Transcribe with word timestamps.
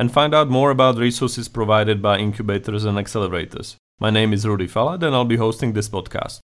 and 0.00 0.10
find 0.10 0.34
out 0.34 0.48
more 0.48 0.70
about 0.70 0.96
resources 0.96 1.46
provided 1.46 2.00
by 2.00 2.16
incubators 2.16 2.86
and 2.86 2.96
accelerators. 2.96 3.76
My 3.98 4.08
name 4.08 4.32
is 4.32 4.46
Rudy 4.46 4.66
Falad, 4.66 5.02
and 5.02 5.14
I'll 5.14 5.26
be 5.26 5.36
hosting 5.36 5.74
this 5.74 5.90
podcast. 5.90 6.40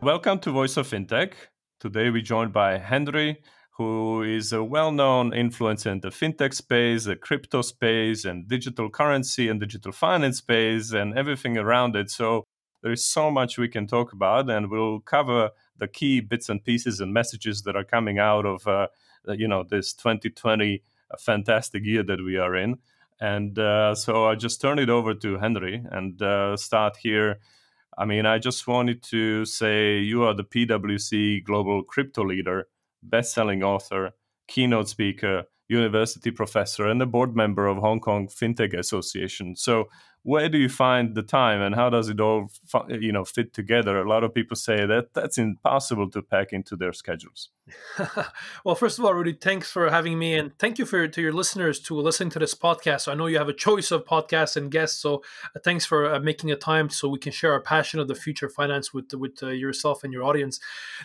Welcome 0.00 0.38
to 0.38 0.52
Voice 0.52 0.76
of 0.76 0.86
Fintech. 0.86 1.32
Today 1.80 2.10
we're 2.10 2.22
joined 2.22 2.52
by 2.52 2.78
Henri, 2.78 3.42
who 3.72 4.22
is 4.22 4.52
a 4.52 4.62
well-known 4.62 5.32
influencer 5.32 5.90
in 5.90 5.98
the 5.98 6.10
fintech 6.10 6.54
space, 6.54 7.06
the 7.06 7.16
crypto 7.16 7.62
space, 7.62 8.24
and 8.24 8.46
digital 8.46 8.88
currency 8.90 9.48
and 9.48 9.58
digital 9.58 9.90
finance 9.90 10.38
space, 10.38 10.92
and 10.92 11.18
everything 11.18 11.58
around 11.58 11.96
it. 11.96 12.12
So 12.12 12.44
there 12.84 12.92
is 12.92 13.04
so 13.04 13.32
much 13.32 13.58
we 13.58 13.66
can 13.66 13.88
talk 13.88 14.12
about, 14.12 14.48
and 14.48 14.70
we'll 14.70 15.00
cover 15.00 15.50
the 15.76 15.88
key 15.88 16.20
bits 16.20 16.48
and 16.48 16.62
pieces 16.62 17.00
and 17.00 17.12
messages 17.12 17.62
that 17.62 17.74
are 17.74 17.82
coming 17.82 18.20
out 18.20 18.46
of 18.46 18.68
uh, 18.68 18.86
you 19.26 19.48
know 19.48 19.64
this 19.64 19.92
2020 19.94 20.84
fantastic 21.18 21.84
year 21.84 22.04
that 22.04 22.22
we 22.22 22.36
are 22.36 22.54
in. 22.54 22.78
And 23.20 23.58
uh, 23.58 23.96
so 23.96 24.26
I 24.26 24.36
just 24.36 24.60
turn 24.60 24.78
it 24.78 24.90
over 24.90 25.14
to 25.14 25.38
Henri 25.38 25.84
and 25.90 26.20
uh, 26.22 26.56
start 26.56 26.98
here 26.98 27.40
I 27.96 28.04
mean, 28.04 28.26
I 28.26 28.38
just 28.38 28.66
wanted 28.66 29.02
to 29.04 29.44
say 29.44 29.98
you 29.98 30.24
are 30.24 30.34
the 30.34 30.44
PwC 30.44 31.44
Global 31.44 31.82
Crypto 31.82 32.24
Leader, 32.24 32.66
best-selling 33.02 33.62
author, 33.62 34.12
keynote 34.48 34.88
speaker, 34.88 35.44
university 35.68 36.30
professor, 36.30 36.86
and 36.86 37.00
a 37.00 37.06
board 37.06 37.36
member 37.36 37.66
of 37.66 37.78
Hong 37.78 38.00
Kong 38.00 38.26
FinTech 38.28 38.76
Association. 38.76 39.54
So 39.54 39.88
where 40.24 40.48
do 40.48 40.56
you 40.56 40.70
find 40.70 41.14
the 41.14 41.22
time 41.22 41.60
and 41.60 41.74
how 41.74 41.90
does 41.90 42.08
it 42.08 42.18
all 42.18 42.50
you 42.88 43.12
know 43.12 43.24
fit 43.26 43.52
together? 43.52 43.98
A 43.98 44.08
lot 44.08 44.24
of 44.24 44.34
people 44.34 44.56
say 44.56 44.86
that 44.86 45.12
that's 45.12 45.36
impossible 45.36 46.10
to 46.10 46.22
pack 46.22 46.52
into 46.52 46.76
their 46.76 46.92
schedules. 46.92 47.50
Well 48.64 48.74
first 48.74 48.98
of 48.98 49.04
all 49.04 49.12
rudy 49.12 49.34
thanks 49.34 49.70
for 49.70 49.90
having 49.90 50.18
me 50.18 50.34
and 50.34 50.58
thank 50.58 50.78
you 50.78 50.86
for 50.86 51.06
to 51.06 51.22
your 51.22 51.32
listeners 51.32 51.78
to 51.80 52.00
listening 52.00 52.30
to 52.30 52.38
this 52.38 52.54
podcast. 52.54 53.06
I 53.06 53.14
know 53.14 53.26
you 53.26 53.36
have 53.36 53.50
a 53.50 53.54
choice 53.54 53.90
of 53.90 54.06
podcasts 54.06 54.56
and 54.56 54.70
guests 54.70 54.98
so 55.00 55.22
uh, 55.54 55.60
thanks 55.62 55.84
for 55.84 56.14
uh, 56.14 56.20
making 56.20 56.50
a 56.50 56.56
time 56.56 56.88
so 56.88 57.08
we 57.08 57.18
can 57.18 57.32
share 57.32 57.52
our 57.52 57.60
passion 57.60 58.00
of 58.00 58.08
the 58.08 58.14
future 58.14 58.48
finance 58.48 58.94
with 58.94 59.12
with 59.12 59.42
uh, 59.42 59.48
yourself 59.48 60.04
and 60.04 60.12
your 60.12 60.24
audience. 60.24 60.58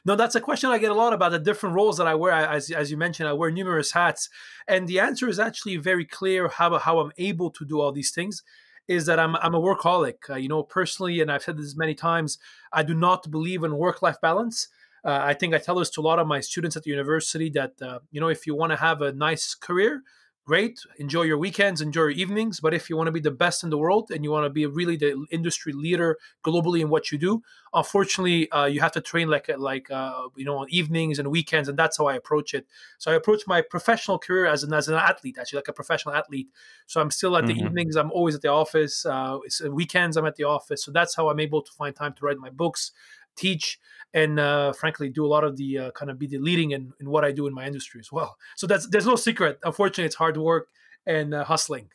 No 0.06 0.16
that's 0.16 0.36
a 0.36 0.42
question 0.42 0.70
i 0.70 0.78
get 0.78 0.92
a 0.92 1.02
lot 1.04 1.12
about 1.12 1.32
the 1.32 1.40
different 1.40 1.76
roles 1.76 1.98
that 1.98 2.08
i 2.08 2.16
wear. 2.16 2.32
As, 2.32 2.72
as 2.72 2.90
you 2.90 2.96
mentioned 2.96 3.28
i 3.28 3.34
wear 3.34 3.52
numerous 3.52 3.92
hats 3.92 4.30
and 4.66 4.88
the 4.88 5.02
answer 5.02 5.28
is 5.28 5.40
actually 5.40 5.76
very 5.76 6.06
clear 6.06 6.48
how, 6.48 6.78
how 6.80 7.00
i'm 7.00 7.12
able 7.18 7.50
to 7.52 7.66
do 7.66 7.82
all 7.82 7.92
these 7.92 8.12
things 8.12 8.44
is 8.90 9.06
that 9.06 9.20
I'm 9.20 9.36
I'm 9.38 9.56
a 9.56 9.62
workaholic. 9.62 10.30
Uh, 10.30 10.36
you 10.36 10.50
know, 10.50 10.64
personally, 10.64 11.22
and 11.22 11.32
I've 11.32 11.44
said 11.44 11.58
this 11.58 11.78
many 11.78 11.94
times, 11.94 12.40
I 12.74 12.84
do 12.84 12.96
not 12.96 13.32
believe 13.32 13.64
in 13.64 13.78
work 13.78 14.02
life 14.02 14.20
balance. 14.20 14.68
Uh, 15.06 15.20
I 15.22 15.34
think 15.34 15.54
I 15.54 15.60
tell 15.60 15.76
this 15.76 15.92
to 15.92 16.02
a 16.02 16.08
lot 16.10 16.20
of 16.20 16.28
my 16.28 16.42
students 16.42 16.76
at 16.76 16.84
the 16.84 16.90
university 16.90 17.50
that 17.52 17.82
uh, 17.82 18.00
you 18.12 18.20
know 18.20 18.28
if 18.28 18.46
you 18.48 18.56
want 18.56 18.72
to 18.72 18.76
have 18.76 19.02
a 19.02 19.14
nice 19.14 19.54
career, 19.54 20.02
great. 20.50 20.80
Enjoy 20.98 21.22
your 21.22 21.38
weekends 21.38 21.80
enjoy 21.80 22.02
your 22.02 22.18
evenings 22.24 22.60
but 22.60 22.74
if 22.74 22.90
you 22.90 22.98
want 22.98 23.06
to 23.06 23.12
be 23.12 23.20
the 23.20 23.38
best 23.46 23.64
in 23.64 23.70
the 23.70 23.78
world 23.78 24.10
and 24.10 24.24
you 24.24 24.32
want 24.32 24.46
to 24.48 24.50
be 24.50 24.66
really 24.66 24.98
the 24.98 25.12
industry 25.30 25.74
leader 25.74 26.18
globally 26.44 26.80
in 26.82 26.90
what 26.90 27.12
you 27.12 27.20
do 27.20 27.44
unfortunately 27.76 28.50
uh, 28.50 28.66
you 28.66 28.80
have 28.80 28.92
to 28.92 29.00
train 29.00 29.28
like 29.30 29.48
like 29.60 29.92
uh, 29.92 30.24
you 30.36 30.46
know 30.46 30.58
on 30.58 30.68
evenings 30.72 31.20
and 31.20 31.28
weekends 31.30 31.70
and 31.70 31.78
that's 31.78 32.00
how 32.00 32.08
i 32.08 32.16
approach 32.16 32.56
it. 32.56 32.66
So 32.98 33.12
i 33.12 33.14
approach 33.14 33.42
my 33.46 33.62
professional 33.62 34.18
career 34.18 34.48
as 34.48 34.64
an 34.64 34.74
as 34.74 34.88
an 34.88 34.96
athlete 34.96 35.38
actually 35.40 35.58
like 35.58 35.68
a 35.68 35.74
professional 35.82 36.16
athlete. 36.16 36.48
So 36.88 37.00
i'm 37.00 37.12
still 37.12 37.38
at 37.38 37.46
the 37.46 37.54
mm-hmm. 37.54 37.68
evenings 37.68 37.96
i'm 37.96 38.12
always 38.12 38.34
at 38.34 38.42
the 38.42 38.54
office 38.64 39.06
uh, 39.06 39.38
weekends 39.70 40.18
i'm 40.18 40.26
at 40.26 40.38
the 40.38 40.46
office 40.58 40.84
so 40.84 40.90
that's 40.92 41.14
how 41.16 41.30
i'm 41.30 41.40
able 41.40 41.62
to 41.62 41.72
find 41.80 41.96
time 41.96 42.14
to 42.14 42.26
write 42.26 42.40
my 42.40 42.50
books 42.50 42.92
teach 43.36 43.80
and 44.14 44.40
uh, 44.40 44.74
frankly 44.74 45.10
do 45.10 45.26
a 45.26 45.28
lot 45.28 45.44
of 45.44 45.58
the 45.58 45.78
uh, 45.78 45.92
kind 45.92 46.10
of 46.10 46.18
be 46.18 46.28
the 46.28 46.38
leading 46.40 46.72
in, 46.72 46.94
in 47.00 47.10
what 47.10 47.24
I 47.24 47.32
do 47.32 47.48
in 47.48 47.54
my 47.54 47.66
industry 47.66 48.00
as 48.00 48.12
well. 48.12 48.38
So 48.56 48.68
that's 48.68 48.88
there's 48.88 49.06
no 49.06 49.16
secret. 49.16 49.60
Unfortunately, 49.64 50.06
it's 50.06 50.16
hard 50.16 50.38
work 50.38 50.68
and 51.06 51.34
uh, 51.34 51.44
hustling. 51.44 51.90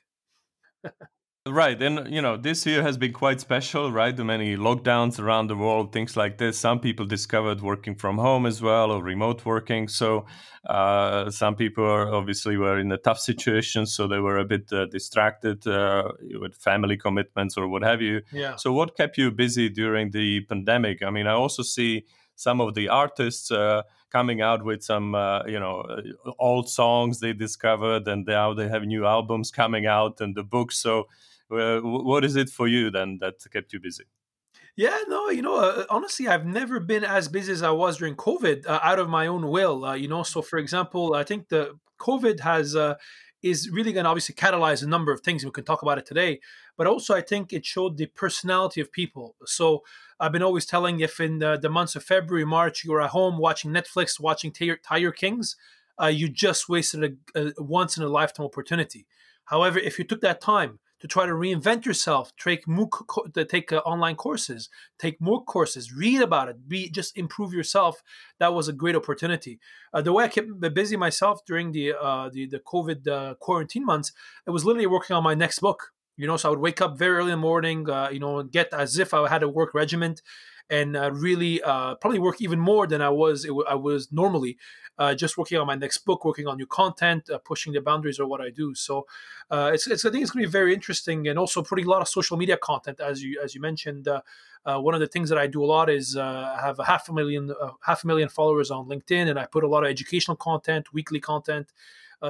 Right. 1.47 1.81
And, 1.83 2.11
you 2.11 2.23
know, 2.23 2.39
this 2.39 2.65
year 2.65 2.81
has 2.83 2.97
been 2.97 3.13
quite 3.13 3.39
special, 3.39 3.93
right? 3.93 4.17
The 4.17 4.25
many 4.25 4.57
lockdowns 4.57 5.21
around 5.21 5.49
the 5.49 5.57
world, 5.57 5.93
things 5.93 6.17
like 6.17 6.39
this. 6.39 6.57
Some 6.57 6.81
people 6.81 7.05
discovered 7.05 7.61
working 7.61 7.97
from 7.97 8.17
home 8.17 8.47
as 8.47 8.63
well 8.63 8.91
or 8.91 9.03
remote 9.03 9.45
working. 9.45 9.87
So 9.89 10.25
uh, 10.65 11.31
some 11.31 11.55
people 11.55 11.85
are 11.85 12.15
obviously 12.15 12.57
were 12.57 12.79
in 12.79 12.91
a 12.93 12.97
tough 12.97 13.19
situation. 13.19 13.85
So 13.85 14.07
they 14.07 14.21
were 14.21 14.39
a 14.39 14.45
bit 14.47 14.73
uh, 14.73 14.87
distracted 14.87 15.67
uh, 15.67 16.13
with 16.41 16.57
family 16.57 16.97
commitments 16.97 17.59
or 17.59 17.69
what 17.69 17.83
have 17.83 18.01
you. 18.01 18.23
Yeah. 18.33 18.57
So 18.57 18.73
what 18.73 18.97
kept 18.97 19.19
you 19.19 19.31
busy 19.31 19.69
during 19.69 20.13
the 20.13 20.41
pandemic? 20.47 21.03
I 21.03 21.11
mean, 21.11 21.27
I 21.27 21.33
also 21.33 21.63
see 21.63 22.07
some 22.37 22.63
of 22.63 22.73
the 22.73 22.89
artists 22.89 23.51
uh, 23.51 23.83
coming 24.09 24.41
out 24.41 24.65
with 24.65 24.83
some 24.83 25.15
uh, 25.15 25.45
you 25.45 25.61
know 25.61 25.85
old 26.39 26.69
songs 26.71 27.21
they 27.21 27.33
discovered 27.33 28.09
and 28.09 28.27
now 28.27 28.55
they 28.55 28.69
have 28.69 28.85
new 28.85 29.05
albums 29.05 29.51
coming 29.51 29.87
out 29.87 30.21
and 30.21 30.35
the 30.35 30.43
books 30.43 30.79
so 30.79 31.07
what 31.49 32.25
is 32.25 32.37
it 32.37 32.51
for 32.51 32.67
you 32.67 32.91
then 32.91 33.19
that 33.21 33.35
kept 33.53 33.73
you 33.73 33.81
busy? 33.81 34.05
Yeah, 34.77 34.99
no, 35.07 35.31
you 35.31 35.43
know, 35.43 35.57
uh, 35.57 35.85
honestly, 35.89 36.27
I've 36.27 36.47
never 36.47 36.81
been 36.81 37.05
as 37.05 37.29
busy 37.29 37.53
as 37.53 37.63
I 37.63 37.71
was 37.71 37.99
during 37.99 38.17
COVID 38.17 38.67
uh, 38.67 38.81
out 38.83 38.99
of 38.99 39.09
my 39.09 39.29
own 39.29 39.49
will. 39.49 39.85
Uh, 39.85 39.95
you 39.95 40.09
know, 40.09 40.25
so 40.25 40.43
for 40.43 40.59
example, 40.59 41.15
I 41.15 41.23
think 41.23 41.49
the 41.49 41.79
COVID 42.01 42.41
has 42.41 42.75
uh, 42.75 42.97
is 43.41 43.71
really 43.71 43.93
going 43.93 44.05
to 44.05 44.11
obviously 44.11 44.35
catalyze 44.35 44.83
a 44.83 44.89
number 44.89 45.13
of 45.13 45.21
things. 45.21 45.45
We 45.45 45.51
can 45.53 45.65
talk 45.65 45.83
about 45.83 45.99
it 45.99 46.07
today, 46.07 46.41
but 46.77 46.87
also 46.87 47.15
I 47.15 47.21
think 47.21 47.53
it 47.53 47.65
showed 47.65 47.99
the 47.99 48.07
personality 48.07 48.81
of 48.81 48.91
people. 48.91 49.37
So 49.45 49.83
I've 50.19 50.33
been 50.33 50.43
always 50.43 50.67
telling 50.67 51.01
if 51.01 51.21
in 51.21 51.39
the, 51.39 51.57
the 51.57 51.69
months 51.69 51.95
of 51.95 52.03
February, 52.03 52.45
March, 52.45 52.85
you're 52.85 53.03
at 53.03 53.11
home 53.11 53.39
watching 53.39 53.71
Netflix, 53.71 54.19
watching 54.19 54.51
Tiger, 54.51 54.79
Tiger 54.83 55.13
Kings, 55.13 55.57
uh, 56.03 56.07
you 56.07 56.29
just 56.29 56.69
wasted 56.69 57.19
a, 57.37 57.41
a 57.41 57.53
once 57.59 57.97
in 57.97 58.03
a 58.03 58.09
lifetime 58.09 58.47
opportunity. 58.47 59.07
However, 59.45 59.79
if 59.79 59.99
you 59.99 60.05
took 60.05 60.23
that 60.23 60.41
time 60.41 60.81
to 61.05 61.09
try 61.09 61.27
to 61.27 61.33
reinvent 61.33 61.85
yourself, 61.85 62.33
take 62.43 62.65
MOOC, 62.65 63.47
take 63.47 63.71
uh, 63.71 63.77
online 63.81 64.17
courses, 64.17 64.71
take 64.99 65.21
MOOC 65.21 65.45
courses, 65.45 65.93
read 65.93 66.23
about 66.23 66.49
it, 66.49 66.67
be 66.67 66.89
just 66.89 67.15
improve 67.19 67.53
yourself. 67.53 68.03
That 68.41 68.55
was 68.55 68.69
a 68.69 68.73
great 68.73 68.97
opportunity. 68.97 69.61
Uh, 69.93 70.01
the 70.01 70.15
way 70.15 70.25
I 70.25 70.29
kept 70.29 70.49
busy 70.73 70.97
myself 70.97 71.45
during 71.45 71.73
the 71.73 71.93
uh, 71.93 72.31
the, 72.33 72.47
the 72.47 72.59
COVID 72.59 73.07
uh, 73.07 73.35
quarantine 73.35 73.85
months, 73.85 74.13
it 74.47 74.51
was 74.51 74.65
literally 74.65 74.87
working 74.87 75.15
on 75.15 75.23
my 75.23 75.35
next 75.35 75.59
book. 75.59 75.93
You 76.17 76.27
know, 76.27 76.39
so 76.39 76.49
I 76.49 76.51
would 76.53 76.61
wake 76.61 76.81
up 76.81 76.97
very 76.97 77.17
early 77.19 77.33
in 77.33 77.39
the 77.39 77.47
morning, 77.49 77.91
uh, 77.91 78.09
you 78.11 78.21
know, 78.21 78.43
get 78.43 78.73
as 78.73 78.99
if 78.99 79.13
I 79.13 79.29
had 79.29 79.43
a 79.43 79.49
work 79.49 79.75
regiment, 79.75 80.23
and 80.71 80.97
uh, 80.97 81.13
really 81.13 81.61
probably 82.01 82.19
work 82.19 82.41
even 82.41 82.59
more 82.59 82.87
than 82.87 83.03
I 83.03 83.11
was 83.11 83.47
I 83.69 83.75
was 83.75 84.11
normally 84.11 84.57
uh, 84.99 85.15
just 85.15 85.37
working 85.37 85.59
on 85.59 85.67
my 85.67 85.75
next 85.75 85.99
book, 85.99 86.25
working 86.25 86.47
on 86.47 86.57
new 86.57 86.67
content, 86.67 87.29
uh, 87.31 87.39
pushing 87.39 87.73
the 87.73 87.81
boundaries 87.81 88.19
of 88.19 88.29
what 88.29 88.41
I 88.41 88.51
do. 88.51 88.75
So 88.75 89.07
uh, 89.51 89.71
it's, 89.75 89.87
it's 89.87 90.05
I 90.05 90.11
think 90.11 90.23
it's 90.23 90.31
going 90.31 90.43
to 90.43 90.49
be 90.49 90.53
very 90.53 90.75
interesting, 90.75 91.29
and 91.29 91.39
also 91.39 91.63
putting 91.63 91.87
a 91.87 91.91
lot 91.91 92.03
of 92.03 92.09
social 92.09 92.37
media 92.37 92.57
content, 92.57 93.01
as 93.01 93.23
you 93.23 93.41
as 93.43 93.55
you 93.55 93.61
mentioned. 93.61 94.09
Uh, 94.09 94.21
uh, 94.67 94.81
one 94.81 94.95
of 94.95 95.01
the 95.01 95.07
things 95.07 95.29
that 95.29 95.37
I 95.37 95.47
do 95.47 95.63
a 95.63 95.67
lot 95.67 95.91
is 95.91 96.17
I 96.17 96.59
have 96.61 96.79
a 96.79 96.85
half 96.85 97.09
a 97.09 97.13
million 97.13 97.53
half 97.85 98.05
a 98.05 98.07
million 98.07 98.29
followers 98.29 98.71
on 98.71 98.87
LinkedIn, 98.87 99.29
and 99.29 99.39
I 99.39 99.47
put 99.47 99.65
a 99.65 99.69
lot 99.69 99.85
of 99.85 99.91
educational 99.91 100.37
content, 100.37 100.93
weekly 100.93 101.21
content. 101.21 101.73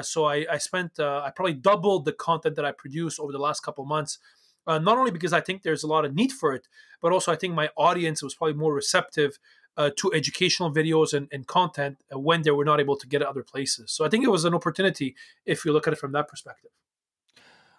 so 0.03 0.25
I, 0.25 0.44
I 0.50 0.59
spent 0.59 0.99
I 0.99 1.31
probably 1.37 1.55
doubled 1.55 2.06
the 2.06 2.12
content 2.12 2.56
that 2.56 2.65
I 2.65 2.73
produce 2.73 3.21
over 3.21 3.31
the 3.31 3.38
last 3.38 3.61
couple 3.61 3.85
months. 3.85 4.19
Uh, 4.67 4.79
not 4.79 4.97
only 4.97 5.11
because 5.11 5.33
I 5.33 5.41
think 5.41 5.62
there's 5.62 5.83
a 5.83 5.87
lot 5.87 6.05
of 6.05 6.15
need 6.15 6.33
for 6.33 6.55
it, 6.55 6.69
but 7.00 7.12
also 7.12 7.31
I 7.33 7.37
think 7.37 7.55
my 7.55 7.69
audience 7.77 8.23
was 8.23 8.35
probably 8.35 8.55
more 8.55 8.73
receptive 8.73 9.38
uh, 9.76 9.91
to 9.97 10.12
educational 10.12 10.73
videos 10.73 11.12
and, 11.12 11.29
and 11.32 11.47
content 11.47 11.99
uh, 12.12 12.19
when 12.19 12.43
they 12.43 12.50
were 12.50 12.65
not 12.65 12.81
able 12.81 12.97
to 12.97 13.06
get 13.06 13.23
it 13.23 13.29
other 13.29 13.43
places. 13.43 13.91
So 13.91 14.05
I 14.05 14.09
think 14.09 14.25
it 14.25 14.31
was 14.31 14.44
an 14.44 14.55
opportunity 14.55 15.15
if 15.44 15.65
you 15.65 15.73
look 15.73 15.87
at 15.87 15.93
it 15.93 15.97
from 15.97 16.12
that 16.12 16.29
perspective. 16.29 16.71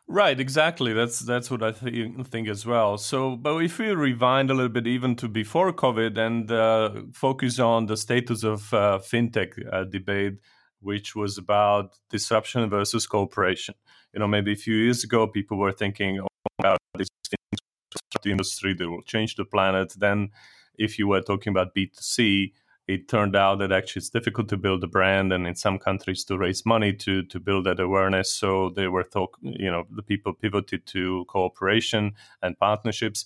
Right, 0.08 0.40
exactly. 0.40 0.94
That's 0.94 1.20
that's 1.20 1.50
what 1.50 1.64
I 1.64 1.72
th- 1.72 2.28
think 2.28 2.48
as 2.48 2.64
well. 2.64 3.00
So, 3.00 3.36
but 3.36 3.58
if 3.58 3.80
we 3.80 3.88
rewind 3.88 4.52
a 4.52 4.54
little 4.54 4.70
bit, 4.70 4.86
even 4.86 5.16
to 5.16 5.28
before 5.28 5.74
COVID, 5.74 6.16
and 6.16 6.52
uh, 6.52 6.92
focus 7.12 7.58
on 7.58 7.88
the 7.88 7.98
status 7.98 8.44
of 8.44 8.72
uh, 8.72 9.00
fintech 9.02 9.54
uh, 9.74 9.84
debate, 9.86 10.36
which 10.80 11.16
was 11.16 11.40
about 11.40 11.96
disruption 12.12 12.70
versus 12.70 13.08
cooperation. 13.08 13.74
You 14.14 14.20
know, 14.20 14.28
maybe 14.28 14.54
a 14.54 14.56
few 14.56 14.76
years 14.76 15.04
ago, 15.04 15.26
people 15.26 15.58
were 15.58 15.72
thinking, 15.72 16.20
"Oh, 16.20 16.28
God, 16.62 16.78
this 16.96 17.08
the 18.22 18.30
industry 18.30 18.76
that 18.76 18.88
will 18.88 19.02
change 19.02 19.36
the 19.36 19.46
planet." 19.46 19.96
Then 19.98 20.30
if 20.78 21.00
you 21.00 21.08
were 21.08 21.22
talking 21.22 21.52
about 21.52 21.76
B2C, 21.76 22.52
it 22.88 23.08
turned 23.08 23.36
out 23.36 23.60
that 23.60 23.72
actually 23.72 24.02
it's 24.02 24.10
difficult 24.10 24.48
to 24.50 24.58
build 24.58 24.84
a 24.84 24.88
brand 24.88 25.34
and 25.34 25.48
in 25.48 25.56
some 25.56 25.80
countries 25.80 26.24
to 26.26 26.38
raise 26.38 26.66
money 26.66 26.94
to 26.94 27.24
to 27.24 27.40
build 27.40 27.66
that 27.66 27.80
awareness 27.80 28.32
so 28.32 28.70
they 28.70 28.88
were 28.88 29.04
thought 29.04 29.32
you 29.42 29.72
know 29.72 29.86
the 29.90 30.04
people 30.04 30.34
pivoted 30.34 30.86
to 30.86 31.26
cooperation 31.28 32.14
and 32.42 32.60
partnerships 32.60 33.26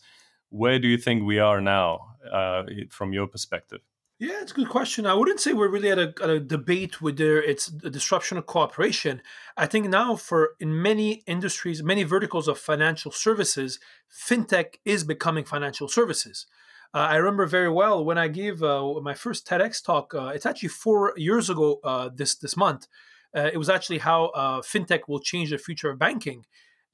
where 0.50 0.80
do 0.80 0.88
you 0.88 0.98
think 0.98 1.24
we 1.24 1.40
are 1.40 1.62
now 1.62 2.16
uh, 2.32 2.64
from 2.90 3.14
your 3.14 3.28
perspective 3.28 3.82
yeah, 4.22 4.42
it's 4.42 4.52
a 4.52 4.56
good 4.56 4.68
question. 4.68 5.06
I 5.06 5.14
wouldn't 5.14 5.40
say 5.40 5.54
we're 5.54 5.70
really 5.70 5.92
at 5.92 5.98
a, 5.98 6.14
at 6.22 6.30
a 6.30 6.42
debate 6.42 7.02
whether 7.02 7.42
it's 7.42 7.70
a 7.86 7.90
disruption 7.90 8.38
of 8.38 8.46
cooperation. 8.46 9.22
I 9.56 9.66
think 9.66 9.88
now, 9.88 10.18
for 10.18 10.56
in 10.60 10.82
many 10.82 11.24
industries, 11.26 11.82
many 11.82 12.04
verticals 12.04 12.50
of 12.50 12.58
financial 12.58 13.14
services, 13.14 13.80
fintech 14.12 14.76
is 14.84 15.06
becoming 15.06 15.46
financial 15.46 15.88
services. 15.88 16.48
Uh, 16.94 16.98
I 16.98 17.16
remember 17.18 17.46
very 17.46 17.70
well 17.70 18.04
when 18.04 18.18
I 18.18 18.28
gave 18.28 18.64
uh, 18.64 19.00
my 19.02 19.14
first 19.14 19.48
TEDx 19.48 19.84
talk. 19.84 20.14
Uh, 20.16 20.32
it's 20.34 20.46
actually 20.46 20.70
four 20.70 21.14
years 21.18 21.50
ago 21.50 21.80
uh, 21.84 22.10
this 22.14 22.36
this 22.36 22.58
month. 22.58 22.88
Uh, 23.36 23.50
it 23.54 23.58
was 23.58 23.70
actually 23.70 24.00
how 24.00 24.26
uh, 24.28 24.62
fintech 24.62 25.02
will 25.08 25.20
change 25.20 25.52
the 25.52 25.60
future 25.60 25.92
of 25.92 26.00
banking. 26.00 26.46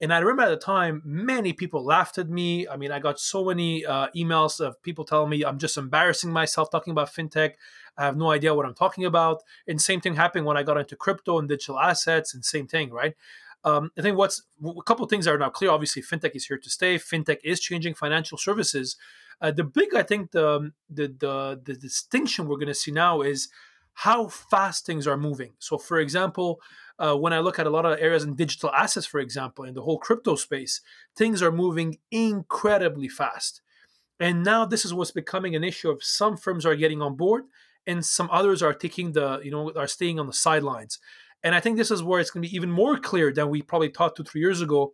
And 0.01 0.13
I 0.13 0.19
remember 0.19 0.43
at 0.43 0.49
the 0.49 0.57
time, 0.57 1.01
many 1.05 1.53
people 1.53 1.85
laughed 1.85 2.17
at 2.17 2.27
me. 2.27 2.67
I 2.67 2.75
mean, 2.75 2.91
I 2.91 2.99
got 2.99 3.17
so 3.17 3.45
many 3.45 3.85
emails 4.13 4.59
of 4.59 4.81
people 4.83 5.05
telling 5.05 5.29
me 5.29 5.45
I'm 5.45 5.57
just 5.57 5.77
embarrassing 5.77 6.33
myself 6.33 6.69
talking 6.69 6.91
about 6.91 7.13
fintech. 7.13 7.53
I 7.97 8.03
have 8.03 8.17
no 8.17 8.29
idea 8.31 8.53
what 8.53 8.65
I'm 8.65 8.73
talking 8.73 9.05
about. 9.05 9.41
And 9.69 9.81
same 9.81 10.01
thing 10.01 10.15
happened 10.15 10.45
when 10.45 10.57
I 10.57 10.63
got 10.63 10.77
into 10.77 10.97
crypto 10.97 11.39
and 11.39 11.47
digital 11.47 11.79
assets, 11.79 12.33
and 12.33 12.43
same 12.43 12.67
thing, 12.67 12.91
right? 12.91 13.13
Um, 13.63 13.89
I 13.97 14.01
think 14.01 14.17
what's 14.17 14.43
a 14.61 14.83
couple 14.83 15.05
things 15.07 15.27
are 15.27 15.37
now 15.37 15.49
clear. 15.49 15.71
Obviously, 15.71 16.01
fintech 16.01 16.35
is 16.35 16.45
here 16.45 16.57
to 16.57 16.69
stay. 16.69 16.97
Fintech 16.97 17.37
is 17.45 17.61
changing 17.61 17.93
financial 17.93 18.37
services. 18.37 18.97
Uh, 19.41 19.51
the 19.51 19.63
big, 19.63 19.93
I 19.95 20.03
think, 20.03 20.31
the 20.31 20.71
the 20.89 21.07
the, 21.07 21.61
the 21.63 21.75
distinction 21.75 22.47
we're 22.47 22.57
going 22.57 22.67
to 22.67 22.73
see 22.73 22.91
now 22.91 23.21
is 23.21 23.49
how 23.95 24.27
fast 24.27 24.85
things 24.85 25.07
are 25.07 25.17
moving. 25.17 25.53
So, 25.59 25.77
for 25.77 25.99
example, 25.99 26.59
uh, 26.99 27.15
when 27.15 27.33
I 27.33 27.39
look 27.39 27.59
at 27.59 27.67
a 27.67 27.69
lot 27.69 27.85
of 27.85 27.97
areas 27.99 28.23
in 28.23 28.35
digital 28.35 28.71
assets, 28.71 29.05
for 29.05 29.19
example, 29.19 29.63
in 29.65 29.73
the 29.73 29.81
whole 29.83 29.97
crypto 29.97 30.35
space, 30.35 30.81
things 31.15 31.41
are 31.41 31.51
moving 31.51 31.97
incredibly 32.11 33.07
fast. 33.07 33.61
And 34.19 34.43
now 34.43 34.65
this 34.65 34.85
is 34.85 34.93
what's 34.93 35.11
becoming 35.11 35.55
an 35.55 35.63
issue 35.63 35.89
of 35.89 36.03
some 36.03 36.37
firms 36.37 36.65
are 36.65 36.75
getting 36.75 37.01
on 37.01 37.15
board 37.15 37.43
and 37.87 38.05
some 38.05 38.29
others 38.31 38.61
are 38.63 38.73
taking 38.73 39.11
the, 39.11 39.39
you 39.43 39.51
know, 39.51 39.71
are 39.75 39.87
staying 39.87 40.19
on 40.19 40.27
the 40.27 40.33
sidelines. 40.33 40.99
And 41.43 41.53
I 41.53 41.59
think 41.59 41.77
this 41.77 41.91
is 41.91 42.01
where 42.01 42.19
it's 42.19 42.31
going 42.31 42.43
to 42.43 42.49
be 42.49 42.55
even 42.55 42.71
more 42.71 42.97
clear 42.97 43.31
than 43.31 43.49
we 43.49 43.61
probably 43.61 43.89
thought 43.89 44.15
two, 44.15 44.23
three 44.23 44.41
years 44.41 44.61
ago, 44.61 44.93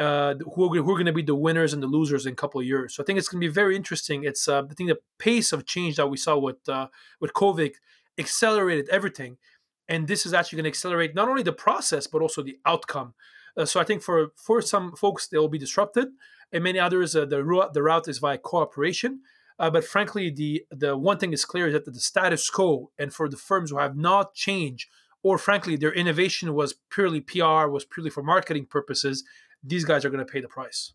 uh, 0.00 0.34
who, 0.54 0.64
are, 0.64 0.82
who 0.82 0.90
are 0.90 0.96
going 0.96 1.06
to 1.06 1.12
be 1.12 1.22
the 1.22 1.34
winners 1.34 1.72
and 1.72 1.82
the 1.82 1.86
losers 1.86 2.26
in 2.26 2.32
a 2.32 2.36
couple 2.36 2.60
of 2.60 2.66
years. 2.66 2.94
So 2.94 3.02
I 3.02 3.06
think 3.06 3.18
it's 3.18 3.28
going 3.28 3.40
to 3.40 3.46
be 3.46 3.52
very 3.52 3.76
interesting. 3.76 4.24
It's, 4.24 4.48
uh, 4.48 4.62
I 4.68 4.74
think 4.74 4.90
the 4.90 4.98
pace 5.18 5.52
of 5.52 5.66
change 5.66 5.96
that 5.96 6.08
we 6.08 6.16
saw 6.16 6.36
with, 6.38 6.68
uh, 6.68 6.88
with 7.20 7.32
COVID 7.34 7.74
accelerated 8.18 8.88
everything 8.88 9.36
and 9.90 10.06
this 10.06 10.24
is 10.24 10.32
actually 10.32 10.56
going 10.56 10.64
to 10.64 10.70
accelerate 10.70 11.14
not 11.14 11.28
only 11.28 11.42
the 11.42 11.52
process 11.52 12.06
but 12.06 12.22
also 12.22 12.42
the 12.42 12.58
outcome. 12.64 13.12
Uh, 13.56 13.66
so 13.66 13.80
I 13.80 13.84
think 13.84 14.02
for 14.02 14.28
for 14.36 14.62
some 14.62 14.94
folks 14.96 15.26
they 15.26 15.36
will 15.36 15.48
be 15.48 15.58
disrupted, 15.58 16.08
and 16.52 16.64
many 16.64 16.78
others 16.78 17.14
uh, 17.14 17.26
the 17.26 17.44
route 17.44 17.74
the 17.74 17.82
route 17.82 18.08
is 18.08 18.18
via 18.18 18.38
cooperation. 18.38 19.20
Uh, 19.58 19.68
but 19.68 19.84
frankly, 19.84 20.30
the 20.30 20.64
the 20.70 20.96
one 20.96 21.18
thing 21.18 21.32
is 21.32 21.44
clear 21.44 21.66
is 21.66 21.72
that 21.74 21.84
the 21.84 22.00
status 22.00 22.48
quo, 22.48 22.90
and 22.98 23.12
for 23.12 23.28
the 23.28 23.36
firms 23.36 23.70
who 23.70 23.78
have 23.78 23.96
not 23.96 24.32
changed, 24.32 24.88
or 25.22 25.36
frankly 25.36 25.76
their 25.76 25.92
innovation 25.92 26.54
was 26.54 26.74
purely 26.88 27.20
PR, 27.20 27.66
was 27.66 27.84
purely 27.84 28.10
for 28.10 28.22
marketing 28.22 28.66
purposes, 28.66 29.24
these 29.62 29.84
guys 29.84 30.04
are 30.04 30.10
going 30.10 30.24
to 30.24 30.30
pay 30.30 30.40
the 30.40 30.48
price. 30.48 30.92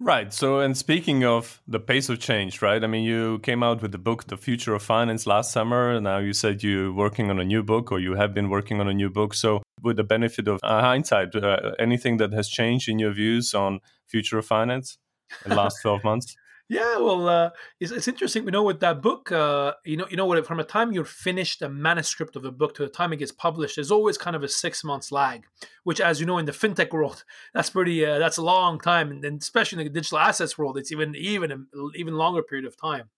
Right. 0.00 0.32
So, 0.32 0.58
and 0.58 0.76
speaking 0.76 1.24
of 1.24 1.62
the 1.68 1.78
pace 1.78 2.08
of 2.08 2.18
change, 2.18 2.60
right? 2.60 2.82
I 2.82 2.88
mean, 2.88 3.04
you 3.04 3.38
came 3.38 3.62
out 3.62 3.82
with 3.82 3.92
the 3.92 3.98
book, 3.98 4.26
The 4.26 4.36
Future 4.36 4.74
of 4.74 4.82
Finance, 4.82 5.28
last 5.28 5.52
summer. 5.52 6.00
Now 6.00 6.18
you 6.18 6.32
said 6.32 6.64
you're 6.64 6.92
working 6.92 7.30
on 7.30 7.38
a 7.38 7.44
new 7.44 7.62
book 7.62 7.92
or 7.92 8.00
you 8.00 8.16
have 8.16 8.34
been 8.34 8.48
working 8.48 8.80
on 8.80 8.88
a 8.88 8.92
new 8.92 9.10
book. 9.10 9.32
So, 9.32 9.62
with 9.80 9.96
the 9.96 10.04
benefit 10.04 10.48
of 10.48 10.58
uh, 10.64 10.80
hindsight, 10.80 11.36
uh, 11.36 11.72
anything 11.78 12.16
that 12.16 12.32
has 12.32 12.48
changed 12.48 12.88
in 12.88 12.98
your 12.98 13.12
views 13.12 13.54
on 13.54 13.78
future 14.08 14.38
of 14.38 14.46
finance 14.46 14.98
in 15.44 15.50
the 15.50 15.56
last 15.56 15.80
12 15.82 16.02
months? 16.02 16.34
Yeah, 16.72 16.96
well, 16.96 17.28
uh, 17.28 17.50
it's, 17.80 17.92
it's 17.92 18.08
interesting. 18.08 18.46
We 18.46 18.50
know 18.50 18.62
with 18.62 18.80
that 18.80 19.02
book, 19.02 19.30
uh, 19.30 19.74
you 19.84 19.98
know, 19.98 20.06
you 20.08 20.16
know 20.16 20.24
what? 20.24 20.46
From 20.46 20.56
the 20.56 20.64
time 20.64 20.90
you're 20.90 21.04
finished 21.04 21.60
the 21.60 21.68
manuscript 21.68 22.34
of 22.34 22.46
a 22.46 22.50
book 22.50 22.74
to 22.76 22.82
the 22.82 22.88
time 22.88 23.12
it 23.12 23.18
gets 23.18 23.30
published, 23.30 23.76
there's 23.76 23.90
always 23.90 24.16
kind 24.16 24.34
of 24.34 24.42
a 24.42 24.48
six 24.48 24.82
months 24.82 25.12
lag. 25.12 25.44
Which, 25.84 26.00
as 26.00 26.18
you 26.18 26.24
know, 26.24 26.38
in 26.38 26.46
the 26.46 26.52
fintech 26.52 26.90
world, 26.90 27.24
that's 27.54 27.68
pretty. 27.68 28.06
Uh, 28.06 28.18
that's 28.18 28.38
a 28.38 28.42
long 28.42 28.80
time, 28.80 29.10
and, 29.10 29.22
and 29.22 29.42
especially 29.42 29.82
in 29.82 29.92
the 29.92 29.92
digital 29.92 30.16
assets 30.16 30.56
world, 30.56 30.78
it's 30.78 30.90
even 30.90 31.14
even 31.14 31.52
a, 31.52 31.58
even 31.94 32.14
longer 32.14 32.42
period 32.42 32.64
of 32.64 32.74
time. 32.74 33.10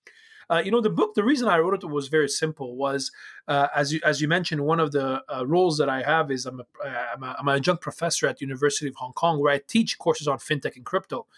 Uh, 0.50 0.60
you 0.64 0.72
know, 0.72 0.80
the 0.80 0.90
book. 0.90 1.14
The 1.14 1.22
reason 1.22 1.46
I 1.46 1.58
wrote 1.58 1.74
it 1.74 1.88
was 1.88 2.08
very 2.08 2.28
simple. 2.28 2.74
Was 2.74 3.12
uh, 3.46 3.68
as 3.72 3.92
you 3.92 4.00
as 4.04 4.20
you 4.20 4.26
mentioned, 4.26 4.62
one 4.62 4.80
of 4.80 4.90
the 4.90 5.22
uh, 5.32 5.46
roles 5.46 5.78
that 5.78 5.88
I 5.88 6.02
have 6.02 6.32
is 6.32 6.44
I'm 6.44 6.58
a, 6.58 6.88
I'm 7.14 7.22
a 7.22 7.36
I'm 7.38 7.46
an 7.46 7.54
adjunct 7.54 7.82
professor 7.82 8.26
at 8.26 8.38
the 8.38 8.46
University 8.46 8.88
of 8.88 8.96
Hong 8.96 9.12
Kong, 9.12 9.40
where 9.40 9.52
I 9.52 9.60
teach 9.64 9.96
courses 9.96 10.26
on 10.26 10.38
fintech 10.38 10.74
and 10.74 10.84
crypto. 10.84 11.28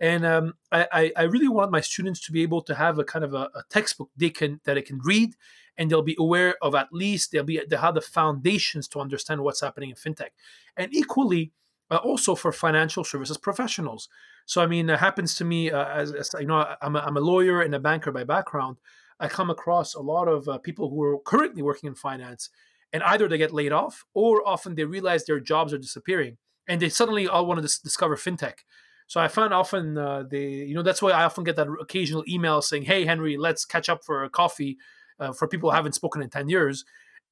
And 0.00 0.24
um, 0.24 0.54
I, 0.72 1.12
I 1.14 1.22
really 1.24 1.48
want 1.48 1.70
my 1.70 1.82
students 1.82 2.20
to 2.24 2.32
be 2.32 2.42
able 2.42 2.62
to 2.62 2.74
have 2.74 2.98
a 2.98 3.04
kind 3.04 3.22
of 3.22 3.34
a, 3.34 3.50
a, 3.54 3.62
textbook 3.68 4.10
they 4.16 4.30
can 4.30 4.60
that 4.64 4.74
they 4.74 4.82
can 4.82 4.98
read, 5.04 5.34
and 5.76 5.90
they'll 5.90 6.00
be 6.00 6.16
aware 6.18 6.54
of 6.62 6.74
at 6.74 6.88
least 6.90 7.32
they'll 7.32 7.44
be 7.44 7.60
they 7.68 7.76
have 7.76 7.94
the 7.94 8.00
foundations 8.00 8.88
to 8.88 9.00
understand 9.00 9.42
what's 9.42 9.60
happening 9.60 9.90
in 9.90 9.96
fintech, 9.96 10.30
and 10.74 10.94
equally 10.94 11.52
uh, 11.90 11.96
also 11.96 12.34
for 12.34 12.50
financial 12.50 13.04
services 13.04 13.36
professionals. 13.36 14.08
So 14.46 14.62
I 14.62 14.66
mean, 14.66 14.88
it 14.88 14.98
happens 14.98 15.34
to 15.36 15.44
me 15.44 15.70
uh, 15.70 15.84
as, 15.84 16.12
as, 16.12 16.30
you 16.40 16.46
know, 16.46 16.74
I'm 16.80 16.96
a, 16.96 17.00
I'm 17.00 17.18
a 17.18 17.20
lawyer 17.20 17.60
and 17.60 17.74
a 17.74 17.78
banker 17.78 18.10
by 18.10 18.24
background. 18.24 18.78
I 19.20 19.28
come 19.28 19.50
across 19.50 19.94
a 19.94 20.00
lot 20.00 20.28
of 20.28 20.48
uh, 20.48 20.56
people 20.56 20.88
who 20.88 21.02
are 21.02 21.18
currently 21.18 21.60
working 21.60 21.88
in 21.88 21.94
finance, 21.94 22.48
and 22.90 23.02
either 23.02 23.28
they 23.28 23.36
get 23.36 23.52
laid 23.52 23.72
off 23.72 24.06
or 24.14 24.46
often 24.48 24.76
they 24.76 24.84
realize 24.84 25.26
their 25.26 25.40
jobs 25.40 25.74
are 25.74 25.78
disappearing, 25.78 26.38
and 26.66 26.80
they 26.80 26.88
suddenly 26.88 27.28
all 27.28 27.44
want 27.44 27.58
to 27.58 27.62
dis- 27.62 27.78
discover 27.78 28.16
fintech. 28.16 28.60
So 29.10 29.20
I 29.20 29.26
find 29.26 29.52
often 29.52 29.98
uh, 29.98 30.22
they, 30.22 30.46
you 30.50 30.72
know, 30.72 30.82
that's 30.82 31.02
why 31.02 31.10
I 31.10 31.24
often 31.24 31.42
get 31.42 31.56
that 31.56 31.66
occasional 31.80 32.22
email 32.28 32.62
saying, 32.62 32.84
"Hey, 32.84 33.04
Henri, 33.06 33.36
let's 33.36 33.64
catch 33.64 33.88
up 33.88 34.04
for 34.04 34.22
a 34.22 34.30
coffee." 34.30 34.78
Uh, 35.18 35.32
for 35.32 35.48
people 35.48 35.68
who 35.68 35.74
haven't 35.74 35.96
spoken 35.96 36.22
in 36.22 36.30
ten 36.30 36.48
years, 36.48 36.84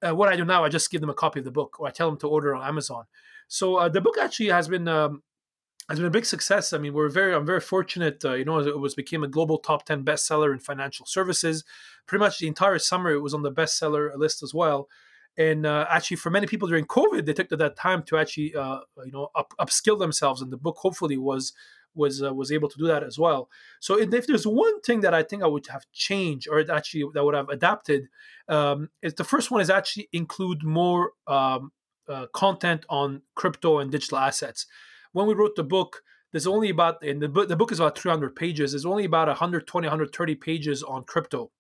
uh, 0.05 0.13
what 0.13 0.29
I 0.29 0.35
do 0.35 0.45
now, 0.45 0.65
I 0.65 0.71
just 0.71 0.91
give 0.91 1.01
them 1.01 1.09
a 1.09 1.15
copy 1.15 1.39
of 1.39 1.45
the 1.45 1.53
book, 1.53 1.79
or 1.79 1.87
I 1.87 1.93
tell 1.93 2.11
them 2.11 2.19
to 2.19 2.27
order 2.27 2.53
on 2.53 2.67
Amazon. 2.67 3.05
So 3.47 3.77
uh, 3.77 3.89
the 3.89 4.01
book 4.01 4.19
actually 4.19 4.49
has 4.49 4.67
been 4.67 4.89
um, 4.89 5.23
has 5.89 6.01
been 6.01 6.09
a 6.09 6.11
big 6.11 6.27
success. 6.27 6.73
I 6.73 6.79
mean, 6.79 6.95
we're 6.95 7.09
very 7.09 7.33
I'm 7.33 7.47
very 7.47 7.61
fortunate. 7.61 8.25
Uh, 8.25 8.35
you 8.35 8.45
know, 8.45 8.59
it 8.59 8.81
was 8.81 8.97
became 8.97 9.23
a 9.23 9.29
global 9.29 9.59
top 9.59 9.85
ten 9.85 10.05
bestseller 10.05 10.53
in 10.53 10.59
financial 10.59 11.07
services. 11.07 11.63
Pretty 12.07 12.19
much 12.19 12.41
the 12.41 12.49
entire 12.49 12.81
summer, 12.81 13.13
it 13.13 13.21
was 13.21 13.35
on 13.35 13.43
the 13.43 13.53
bestseller 13.53 14.11
list 14.17 14.43
as 14.43 14.53
well 14.53 14.89
and 15.39 15.65
uh, 15.65 15.87
actually 15.89 16.17
for 16.17 16.31
many 16.31 16.47
people 16.47 16.69
during 16.69 16.85
covid 16.85 17.25
they 17.25 17.33
took 17.33 17.49
that 17.49 17.77
time 17.77 18.03
to 18.03 18.19
actually 18.19 18.55
uh, 18.55 18.81
you 19.07 19.13
know 19.13 19.29
up, 19.35 19.55
upskill 19.59 19.99
themselves. 19.99 20.43
And 20.43 20.53
the 20.53 20.59
book 20.59 20.77
hopefully 20.79 21.17
was 21.17 21.55
was 21.95 22.23
uh, 22.23 22.35
was 22.35 22.53
able 22.53 22.69
to 22.69 22.77
do 22.77 22.87
that 22.89 23.03
as 23.03 23.19
well. 23.19 23.49
So 23.81 23.99
if 23.99 24.27
there's 24.27 24.47
one 24.47 24.81
thing 24.83 25.01
that 25.01 25.15
i 25.15 25.23
think 25.23 25.43
i 25.43 25.47
would 25.47 25.67
have 25.69 25.87
changed 25.93 26.49
or 26.51 26.61
actually 26.71 27.05
that 27.15 27.25
would 27.25 27.35
have 27.35 27.49
adapted 27.49 28.09
um, 28.49 28.91
is 29.01 29.15
the 29.15 29.25
first 29.25 29.51
one 29.51 29.61
is 29.61 29.71
actually 29.71 30.09
include 30.13 30.65
more 30.65 31.13
um, 31.27 31.73
uh, 32.09 32.27
content 32.33 32.85
on 32.89 33.23
crypto 33.35 33.79
and 33.79 33.91
digital 33.91 34.19
assets. 34.19 34.67
When 35.13 35.27
we 35.27 35.35
wrote 35.35 35.57
the 35.57 35.65
book 35.65 36.03
there's 36.33 36.47
only 36.47 36.69
about 36.69 37.03
in 37.03 37.21
the 37.21 37.29
book 37.29 37.49
the 37.49 37.57
book 37.57 37.73
is 37.73 37.81
about 37.81 37.97
300 37.97 38.35
pages. 38.35 38.73
There's 38.73 38.85
only 38.85 39.05
about 39.05 39.29
120 39.29 39.87
130 39.87 40.35
pages 40.35 40.83
on 40.83 41.05
crypto 41.05 41.51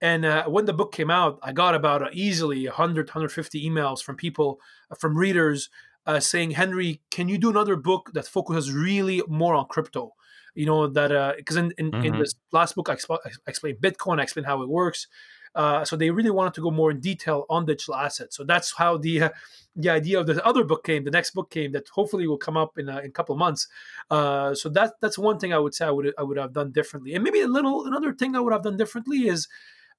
and 0.00 0.24
uh, 0.24 0.44
when 0.46 0.66
the 0.66 0.72
book 0.72 0.92
came 0.92 1.10
out, 1.10 1.38
I 1.42 1.52
got 1.52 1.74
about 1.74 2.02
uh, 2.02 2.08
easily 2.12 2.66
100, 2.66 3.08
150 3.08 3.68
emails 3.68 4.02
from 4.02 4.16
people, 4.16 4.60
uh, 4.90 4.94
from 4.94 5.16
readers 5.16 5.70
uh, 6.06 6.20
saying, 6.20 6.52
Henri, 6.52 7.00
can 7.10 7.28
you 7.28 7.38
do 7.38 7.50
another 7.50 7.76
book 7.76 8.10
that 8.12 8.26
focuses 8.26 8.72
really 8.72 9.22
more 9.28 9.54
on 9.54 9.66
crypto? 9.66 10.14
You 10.54 10.66
know, 10.66 10.86
that 10.86 11.36
because 11.36 11.56
uh, 11.56 11.60
in, 11.60 11.72
in, 11.78 11.90
mm-hmm. 11.90 12.04
in, 12.04 12.18
this 12.18 12.34
last 12.52 12.74
book, 12.74 12.88
I, 12.88 12.94
exp- 12.94 13.18
I 13.26 13.30
explained 13.46 13.78
Bitcoin, 13.78 14.20
I 14.20 14.22
explained 14.22 14.46
how 14.46 14.62
it 14.62 14.68
works. 14.68 15.06
Uh, 15.54 15.86
so 15.86 15.96
they 15.96 16.10
really 16.10 16.30
wanted 16.30 16.52
to 16.52 16.60
go 16.60 16.70
more 16.70 16.90
in 16.90 17.00
detail 17.00 17.46
on 17.48 17.64
digital 17.64 17.94
assets. 17.94 18.36
So 18.36 18.44
that's 18.44 18.74
how 18.76 18.98
the 18.98 19.22
uh, 19.22 19.28
the 19.74 19.88
idea 19.88 20.20
of 20.20 20.26
the 20.26 20.44
other 20.46 20.64
book 20.64 20.84
came. 20.84 21.04
The 21.04 21.10
next 21.10 21.30
book 21.30 21.50
came 21.50 21.72
that 21.72 21.88
hopefully 21.88 22.26
will 22.26 22.36
come 22.36 22.58
up 22.58 22.78
in 22.78 22.90
a, 22.90 22.98
in 22.98 23.06
a 23.06 23.10
couple 23.10 23.34
of 23.34 23.38
months. 23.38 23.66
Uh, 24.10 24.54
so 24.54 24.68
that 24.70 24.94
that's 25.00 25.18
one 25.18 25.38
thing 25.38 25.54
I 25.54 25.58
would 25.58 25.74
say 25.74 25.86
I 25.86 25.90
would 25.90 26.12
I 26.18 26.22
would 26.22 26.36
have 26.36 26.52
done 26.52 26.72
differently. 26.72 27.14
And 27.14 27.24
maybe 27.24 27.40
a 27.40 27.48
little 27.48 27.86
another 27.86 28.12
thing 28.12 28.36
I 28.36 28.40
would 28.40 28.52
have 28.52 28.64
done 28.64 28.76
differently 28.76 29.28
is 29.28 29.48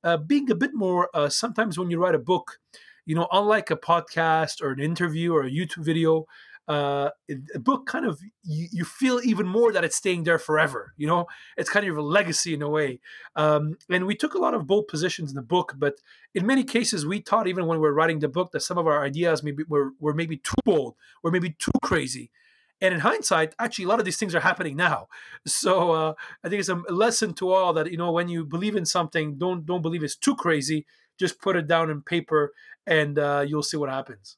uh, 0.04 0.18
being 0.18 0.50
a 0.52 0.56
bit 0.56 0.74
more. 0.74 1.10
Uh, 1.14 1.30
sometimes 1.30 1.78
when 1.78 1.90
you 1.90 2.00
write 2.00 2.16
a 2.16 2.20
book, 2.20 2.60
you 3.06 3.16
know, 3.16 3.28
unlike 3.32 3.72
a 3.72 3.78
podcast 3.78 4.62
or 4.62 4.72
an 4.72 4.80
interview 4.80 5.34
or 5.34 5.44
a 5.44 5.52
YouTube 5.52 5.84
video, 5.84 6.26
uh, 6.68 7.12
a 7.56 7.60
book 7.60 7.86
kind 7.86 8.06
of 8.06 8.20
you, 8.44 8.68
you, 8.74 8.84
feel 8.84 9.22
even 9.24 9.48
more 9.48 9.72
that 9.72 9.86
it's 9.86 9.96
staying 9.96 10.24
there 10.24 10.38
forever. 10.38 10.94
You 10.98 11.08
know, 11.08 11.28
it's 11.56 11.70
kind 11.70 11.88
of 11.88 11.96
a 11.96 12.02
legacy 12.02 12.54
in 12.54 12.62
a 12.62 12.68
way. 12.68 13.00
Um, 13.38 13.78
and 13.90 14.06
we 14.06 14.16
took 14.16 14.34
a 14.34 14.38
lot 14.38 14.54
of 14.54 14.68
bold 14.68 14.90
positions 14.90 15.32
in 15.32 15.36
the 15.36 15.42
book, 15.42 15.76
but 15.78 15.96
in 16.36 16.46
many 16.46 16.66
cases, 16.66 17.06
we 17.06 17.20
thought 17.20 17.48
even 17.48 17.68
when 17.68 17.78
we 17.78 17.84
were 17.84 17.94
writing 17.94 18.20
the 18.20 18.28
book 18.28 18.52
that 18.52 18.60
some 18.60 18.78
of 18.78 18.86
our 18.86 19.02
ideas 19.02 19.44
maybe 19.44 19.64
were, 19.70 19.92
were 20.02 20.14
maybe 20.14 20.38
too 20.38 20.56
bold 20.66 20.96
or 21.24 21.32
maybe 21.32 21.52
too 21.52 21.72
crazy. 21.82 22.32
And 22.80 22.94
in 22.94 23.00
hindsight, 23.00 23.56
actually, 23.60 23.86
a 23.86 23.88
lot 23.88 24.00
of 24.00 24.06
these 24.06 24.18
things 24.18 24.36
are 24.36 24.40
happening 24.40 24.76
now. 24.76 25.08
So 25.46 25.92
uh, 25.92 26.14
I 26.44 26.50
think 26.50 26.60
it's 26.60 26.70
a 26.70 26.76
lesson 26.90 27.34
to 27.36 27.52
all 27.52 27.74
that 27.74 27.92
you 27.92 27.98
know 27.98 28.12
when 28.12 28.30
you 28.30 28.46
believe 28.46 28.76
in 28.76 28.86
something, 28.86 29.38
don't 29.38 29.66
don't 29.66 29.82
believe 29.82 30.04
it's 30.04 30.16
too 30.16 30.36
crazy. 30.36 30.86
Just 31.18 31.42
put 31.42 31.56
it 31.56 31.68
down 31.68 31.90
in 31.90 32.02
paper, 32.02 32.54
and 32.86 33.18
uh, 33.18 33.44
you'll 33.48 33.64
see 33.64 33.78
what 33.78 33.90
happens. 33.90 34.38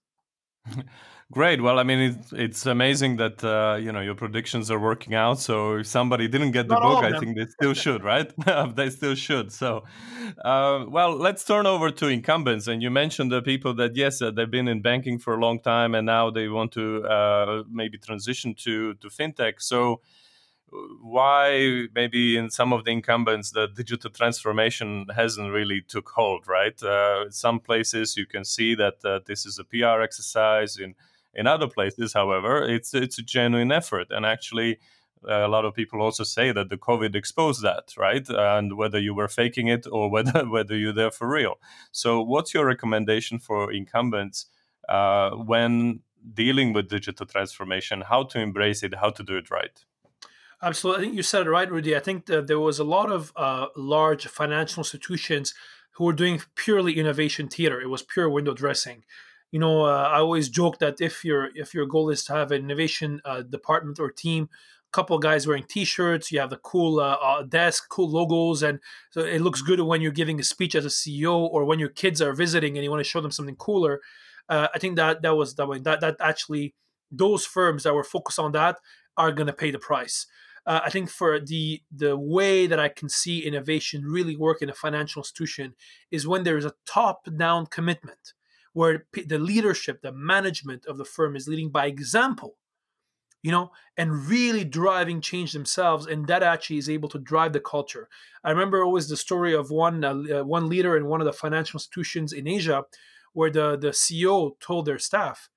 Great. 1.31 1.62
Well, 1.62 1.77
I 1.77 1.83
mean, 1.83 2.00
it's, 2.00 2.33
it's 2.33 2.65
amazing 2.65 3.17
that 3.17 3.43
uh, 3.43 3.77
you 3.79 3.91
know 3.91 4.01
your 4.01 4.15
predictions 4.15 4.71
are 4.71 4.79
working 4.79 5.13
out. 5.13 5.39
So 5.39 5.75
if 5.77 5.86
somebody 5.86 6.27
didn't 6.27 6.51
get 6.53 6.67
the 6.67 6.74
Not 6.74 6.81
book, 6.81 7.03
I 7.03 7.19
think 7.19 7.38
they 7.38 7.45
still 7.45 7.75
should, 7.75 8.03
right? 8.03 8.31
they 8.75 8.89
still 8.89 9.13
should. 9.13 9.51
So, 9.51 9.83
uh, 10.43 10.86
well, 10.88 11.15
let's 11.15 11.43
turn 11.45 11.67
over 11.67 11.91
to 11.91 12.07
incumbents. 12.07 12.67
And 12.67 12.81
you 12.81 12.89
mentioned 12.89 13.31
the 13.31 13.43
people 13.43 13.75
that 13.75 13.95
yes, 13.95 14.24
uh, 14.24 14.31
they've 14.31 14.50
been 14.50 14.67
in 14.67 14.81
banking 14.81 15.19
for 15.19 15.36
a 15.36 15.39
long 15.39 15.59
time, 15.59 15.93
and 15.93 16.07
now 16.07 16.31
they 16.31 16.48
want 16.48 16.71
to 16.71 17.03
uh, 17.03 17.63
maybe 17.69 18.00
transition 18.00 18.55
to 18.63 18.95
to 18.95 19.07
fintech. 19.09 19.62
So 19.62 20.01
why 21.01 21.88
maybe 21.95 22.38
in 22.38 22.50
some 22.50 22.74
of 22.74 22.86
the 22.86 22.91
incumbents 22.91 23.51
the 23.51 23.67
digital 23.67 24.09
transformation 24.12 25.05
hasn't 25.15 25.51
really 25.51 25.81
took 25.81 26.09
hold 26.09 26.48
right 26.48 26.81
uh, 26.83 27.29
some 27.31 27.59
places 27.59 28.15
you 28.15 28.25
can 28.25 28.45
see 28.45 28.75
that 28.75 28.95
uh, 29.03 29.19
this 29.25 29.45
is 29.48 29.57
a 29.57 29.63
pr 29.63 30.01
exercise 30.01 30.77
in 30.77 30.93
in 31.39 31.48
other 31.48 31.67
places 31.67 32.13
however 32.13 32.53
it's 32.75 32.93
it's 32.93 33.17
a 33.17 33.24
genuine 33.36 33.72
effort 33.72 34.08
and 34.12 34.25
actually 34.25 34.72
uh, 35.27 35.46
a 35.46 35.50
lot 35.55 35.65
of 35.65 35.74
people 35.74 36.01
also 36.01 36.24
say 36.24 36.51
that 36.51 36.69
the 36.69 36.77
covid 36.77 37.15
exposed 37.15 37.62
that 37.63 37.86
right 37.98 38.27
and 38.29 38.77
whether 38.77 39.00
you 39.00 39.13
were 39.13 39.27
faking 39.27 39.67
it 39.67 39.86
or 39.91 40.10
whether 40.15 40.39
whether 40.55 40.75
you're 40.77 41.00
there 41.01 41.12
for 41.12 41.27
real 41.27 41.55
so 41.91 42.22
what's 42.22 42.53
your 42.53 42.65
recommendation 42.65 43.39
for 43.39 43.72
incumbents 43.72 44.48
uh, 44.89 45.29
when 45.31 46.01
dealing 46.34 46.74
with 46.74 46.89
digital 46.89 47.25
transformation 47.25 48.01
how 48.01 48.24
to 48.24 48.39
embrace 48.39 48.84
it 48.84 48.93
how 48.96 49.10
to 49.10 49.24
do 49.24 49.36
it 49.38 49.50
right 49.50 49.86
Absolutely. 50.62 51.01
I 51.01 51.05
think 51.05 51.15
you 51.15 51.24
said 51.24 51.48
it 51.48 51.50
right, 51.50 51.72
Rudy. 51.72 51.96
I 51.96 52.00
think 52.00 52.25
that 52.25 52.48
there 52.48 52.60
was 52.60 52.79
a 52.79 52.84
lot 52.84 53.10
of 53.10 53.31
uh, 53.38 53.67
large 53.77 54.27
financial 54.27 54.81
institutions 54.81 55.53
who 55.91 56.03
were 56.03 56.13
doing 56.13 56.41
purely 56.55 56.98
innovation 56.98 57.48
theater. 57.48 57.79
It 57.79 57.89
was 57.89 58.01
pure 58.01 58.29
window 58.29 58.53
dressing. 58.53 59.03
You 59.51 59.60
know, 59.60 59.86
uh, 59.86 60.10
I 60.13 60.20
always 60.20 60.50
joke 60.50 60.79
that 60.79 61.01
if 61.01 61.25
your 61.25 61.50
if 61.56 61.74
your 61.74 61.86
goal 61.86 62.10
is 62.10 62.24
to 62.25 62.34
have 62.34 62.51
an 62.51 62.63
innovation 62.63 63.22
uh, 63.25 63.41
department 63.41 64.00
or 64.00 64.12
team, 64.12 64.50
a 64.88 64.91
couple 64.91 65.15
of 65.15 65.22
guys 65.22 65.48
wearing 65.48 65.65
T-shirts, 65.68 66.32
you 66.32 66.39
have 66.39 66.50
the 66.50 66.58
cool 66.58 67.00
uh, 67.00 67.18
uh, 67.22 67.44
desk, 67.44 67.89
cool 67.89 68.10
logos, 68.10 68.62
and 68.62 68.79
so 69.10 69.22
it 69.22 69.39
looks 69.41 69.62
good 69.62 69.79
when 69.79 70.01
you're 70.01 70.12
giving 70.12 70.39
a 70.39 70.44
speech 70.44 70.75
as 70.75 70.86
a 70.86 70.89
CEO 70.89 71.36
or 71.36 71.65
when 71.65 71.79
your 71.79 71.89
kids 71.89 72.22
are 72.22 72.34
visiting 72.34 72.77
and 72.77 72.84
you 72.84 72.91
want 72.91 73.00
to 73.00 73.10
show 73.10 73.22
them 73.22 73.32
something 73.32 73.56
cooler. 73.56 74.01
Uh, 74.48 74.68
I 74.74 74.79
think 74.79 74.96
that 74.98 75.22
that 75.24 75.36
was 75.36 75.56
that 75.56 75.68
way. 75.68 75.79
That 75.79 76.01
that 76.01 76.18
actually 76.20 76.75
those 77.12 77.46
firms 77.46 77.84
that 77.84 77.96
were 77.96 78.03
focused 78.03 78.39
on 78.39 78.51
that 78.51 78.77
are 79.18 79.32
going 79.32 79.48
to 79.48 79.53
pay 79.53 79.72
the 79.72 79.79
price 79.79 80.27
uh, 80.70 80.82
I 80.86 80.91
think 80.91 81.10
for 81.10 81.39
the 81.39 81.82
the 81.91 82.15
way 82.15 82.68
that 82.68 82.79
I 82.79 82.89
can 82.89 83.10
see 83.10 83.46
innovation 83.46 84.06
really 84.06 84.36
work 84.36 84.62
in 84.62 84.70
a 84.70 84.74
financial 84.74 85.22
institution 85.22 85.74
is 86.12 86.27
when 86.27 86.44
there 86.44 86.58
is 86.58 86.65
a 86.65 86.75
top 86.86 87.27
down 87.38 87.65
commitment 87.65 88.34
where 88.73 89.05
the 89.25 89.39
leadership, 89.39 90.01
the 90.01 90.11
management 90.11 90.85
of 90.85 90.97
the 90.97 91.05
firm 91.05 91.35
is 91.35 91.47
leading 91.47 91.69
by 91.69 91.85
example, 91.85 92.55
you 93.41 93.51
know, 93.51 93.71
and 93.97 94.27
really 94.27 94.63
driving 94.63 95.21
change 95.21 95.53
themselves, 95.53 96.05
and 96.05 96.27
that 96.27 96.43
actually 96.43 96.77
is 96.77 96.89
able 96.89 97.09
to 97.09 97.19
drive 97.19 97.53
the 97.53 97.59
culture. 97.59 98.09
I 98.43 98.51
remember 98.51 98.83
always 98.83 99.07
the 99.07 99.17
story 99.17 99.53
of 99.53 99.71
one 99.71 100.03
uh, 100.03 100.13
uh 100.13 100.43
one 100.43 100.69
leader 100.69 100.97
in 100.97 101.05
one 101.05 101.21
of 101.21 101.25
the 101.25 101.33
financial 101.33 101.77
institutions 101.77 102.33
in 102.33 102.47
Asia, 102.47 102.83
where 103.33 103.49
the 103.49 103.77
the 103.77 103.89
CEO 103.89 104.59
told 104.59 104.85
their 104.85 104.99
staff 104.99 105.49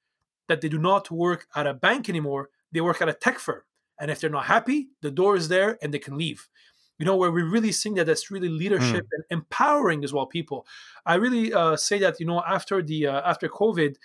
that 0.48 0.60
they 0.60 0.68
do 0.68 0.78
not 0.78 1.10
work 1.10 1.46
at 1.54 1.66
a 1.66 1.74
bank 1.74 2.08
anymore; 2.08 2.50
they 2.72 2.80
work 2.80 3.02
at 3.02 3.08
a 3.08 3.14
tech 3.14 3.38
firm 3.38 3.62
and 4.02 4.10
if 4.10 4.20
they're 4.20 4.28
not 4.28 4.46
happy, 4.46 4.88
the 5.00 5.12
door 5.12 5.36
is 5.36 5.46
there 5.46 5.78
and 5.80 5.94
they 5.94 5.98
can 6.00 6.18
leave. 6.18 6.48
You 7.02 7.06
know, 7.06 7.16
where 7.16 7.32
we 7.32 7.42
really 7.42 7.72
think 7.72 7.96
that 7.96 8.06
that's 8.06 8.30
really 8.30 8.48
leadership 8.48 9.06
mm. 9.06 9.14
and 9.14 9.24
empowering 9.28 10.04
as 10.04 10.12
well 10.12 10.26
people. 10.26 10.64
I 11.04 11.16
really 11.16 11.52
uh, 11.52 11.74
say 11.74 11.98
that, 11.98 12.20
you 12.20 12.26
know, 12.26 12.40
after 12.46 12.80
the 12.80 13.08
uh, 13.08 13.28
after 13.28 13.48
COVID, 13.48 13.96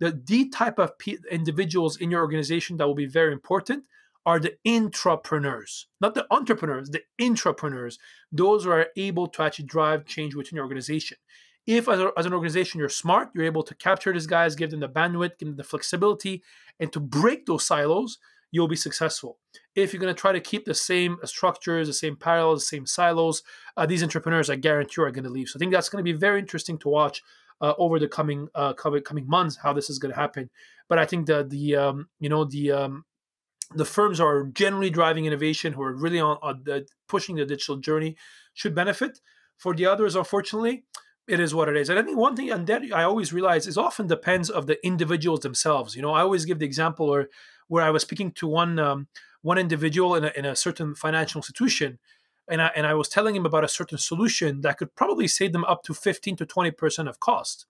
the, 0.00 0.20
the 0.22 0.50
type 0.50 0.78
of 0.78 0.98
p- 0.98 1.16
individuals 1.30 1.96
in 1.96 2.10
your 2.10 2.20
organization 2.20 2.76
that 2.76 2.86
will 2.86 2.94
be 3.06 3.06
very 3.06 3.32
important 3.32 3.86
are 4.26 4.38
the 4.38 4.54
intrapreneurs, 4.66 5.86
not 5.98 6.14
the 6.14 6.26
entrepreneurs, 6.30 6.90
the 6.90 7.02
intrapreneurs. 7.18 7.96
Those 8.30 8.64
who 8.64 8.70
are 8.70 8.88
able 8.96 9.28
to 9.28 9.42
actually 9.42 9.64
drive 9.64 10.04
change 10.04 10.34
within 10.34 10.56
your 10.56 10.64
organization. 10.64 11.16
If, 11.66 11.88
as, 11.88 12.00
a, 12.00 12.10
as, 12.18 12.26
an 12.26 12.34
organization, 12.34 12.80
you're 12.80 12.88
smart, 12.88 13.30
you're 13.34 13.46
able 13.46 13.62
to 13.62 13.74
capture 13.74 14.12
these 14.12 14.26
guys, 14.26 14.56
give 14.56 14.72
them 14.72 14.80
the 14.80 14.88
bandwidth, 14.88 15.38
give 15.38 15.48
them 15.48 15.56
the 15.56 15.64
flexibility, 15.64 16.42
and 16.78 16.92
to 16.92 17.00
break 17.00 17.46
those 17.46 17.64
silos, 17.64 18.18
you'll 18.52 18.68
be 18.68 18.76
successful. 18.76 19.38
If 19.74 19.92
you're 19.92 20.00
going 20.00 20.14
to 20.14 20.20
try 20.20 20.30
to 20.30 20.40
keep 20.40 20.64
the 20.64 20.74
same 20.74 21.16
structures, 21.24 21.88
the 21.88 21.94
same 21.94 22.16
parallels, 22.16 22.60
the 22.60 22.76
same 22.76 22.86
silos, 22.86 23.42
uh, 23.76 23.86
these 23.86 24.02
entrepreneurs, 24.02 24.48
I 24.50 24.56
guarantee 24.56 24.94
you, 24.98 25.04
are 25.04 25.10
going 25.10 25.24
to 25.24 25.30
leave. 25.30 25.48
So 25.48 25.56
I 25.56 25.58
think 25.58 25.72
that's 25.72 25.88
going 25.88 26.04
to 26.04 26.12
be 26.12 26.16
very 26.16 26.38
interesting 26.38 26.78
to 26.78 26.88
watch 26.88 27.22
uh, 27.60 27.72
over 27.78 27.98
the 27.98 28.08
coming 28.08 28.48
uh, 28.54 28.74
coming 28.74 29.26
months 29.26 29.58
how 29.62 29.72
this 29.72 29.90
is 29.90 29.98
going 29.98 30.14
to 30.14 30.20
happen. 30.20 30.50
But 30.88 30.98
I 30.98 31.06
think 31.06 31.26
the 31.26 31.42
the 31.42 31.76
um, 31.76 32.08
you 32.20 32.28
know 32.28 32.44
the 32.44 32.70
um, 32.70 33.04
the 33.74 33.84
firms 33.84 34.20
are 34.20 34.44
generally 34.44 34.90
driving 34.90 35.24
innovation, 35.24 35.72
who 35.72 35.82
are 35.82 35.94
really 35.94 36.20
on, 36.20 36.36
on 36.42 36.62
the, 36.64 36.86
pushing 37.08 37.36
the 37.36 37.46
digital 37.46 37.76
journey, 37.76 38.16
should 38.54 38.74
benefit. 38.74 39.20
For 39.56 39.74
the 39.74 39.86
others, 39.86 40.16
unfortunately, 40.16 40.84
it 41.28 41.38
is 41.38 41.54
what 41.54 41.68
it 41.68 41.76
is. 41.76 41.88
And 41.88 41.98
I 41.98 42.02
think 42.02 42.18
one 42.18 42.34
thing, 42.34 42.50
and 42.50 42.66
that 42.66 42.82
I 42.92 43.04
always 43.04 43.32
realize, 43.32 43.66
is 43.66 43.78
often 43.78 44.08
depends 44.08 44.50
of 44.50 44.66
the 44.66 44.84
individuals 44.84 45.40
themselves. 45.40 45.94
You 45.94 46.02
know, 46.02 46.12
I 46.12 46.22
always 46.22 46.44
give 46.44 46.58
the 46.58 46.66
example 46.66 47.08
or 47.08 47.28
where 47.72 47.82
I 47.82 47.88
was 47.88 48.02
speaking 48.02 48.32
to 48.32 48.46
one 48.46 48.78
um, 48.78 49.08
one 49.40 49.56
individual 49.56 50.14
in 50.14 50.24
a, 50.24 50.32
in 50.36 50.44
a 50.44 50.54
certain 50.54 50.94
financial 50.94 51.38
institution, 51.38 51.98
and 52.46 52.60
I, 52.60 52.70
and 52.76 52.86
I 52.86 52.92
was 52.92 53.08
telling 53.08 53.34
him 53.34 53.46
about 53.46 53.64
a 53.64 53.68
certain 53.68 53.96
solution 53.96 54.60
that 54.60 54.76
could 54.76 54.94
probably 54.94 55.26
save 55.26 55.54
them 55.54 55.64
up 55.64 55.82
to 55.84 55.94
15 55.94 56.36
to 56.36 56.44
20 56.44 56.70
percent 56.72 57.08
of 57.08 57.18
cost. 57.18 57.64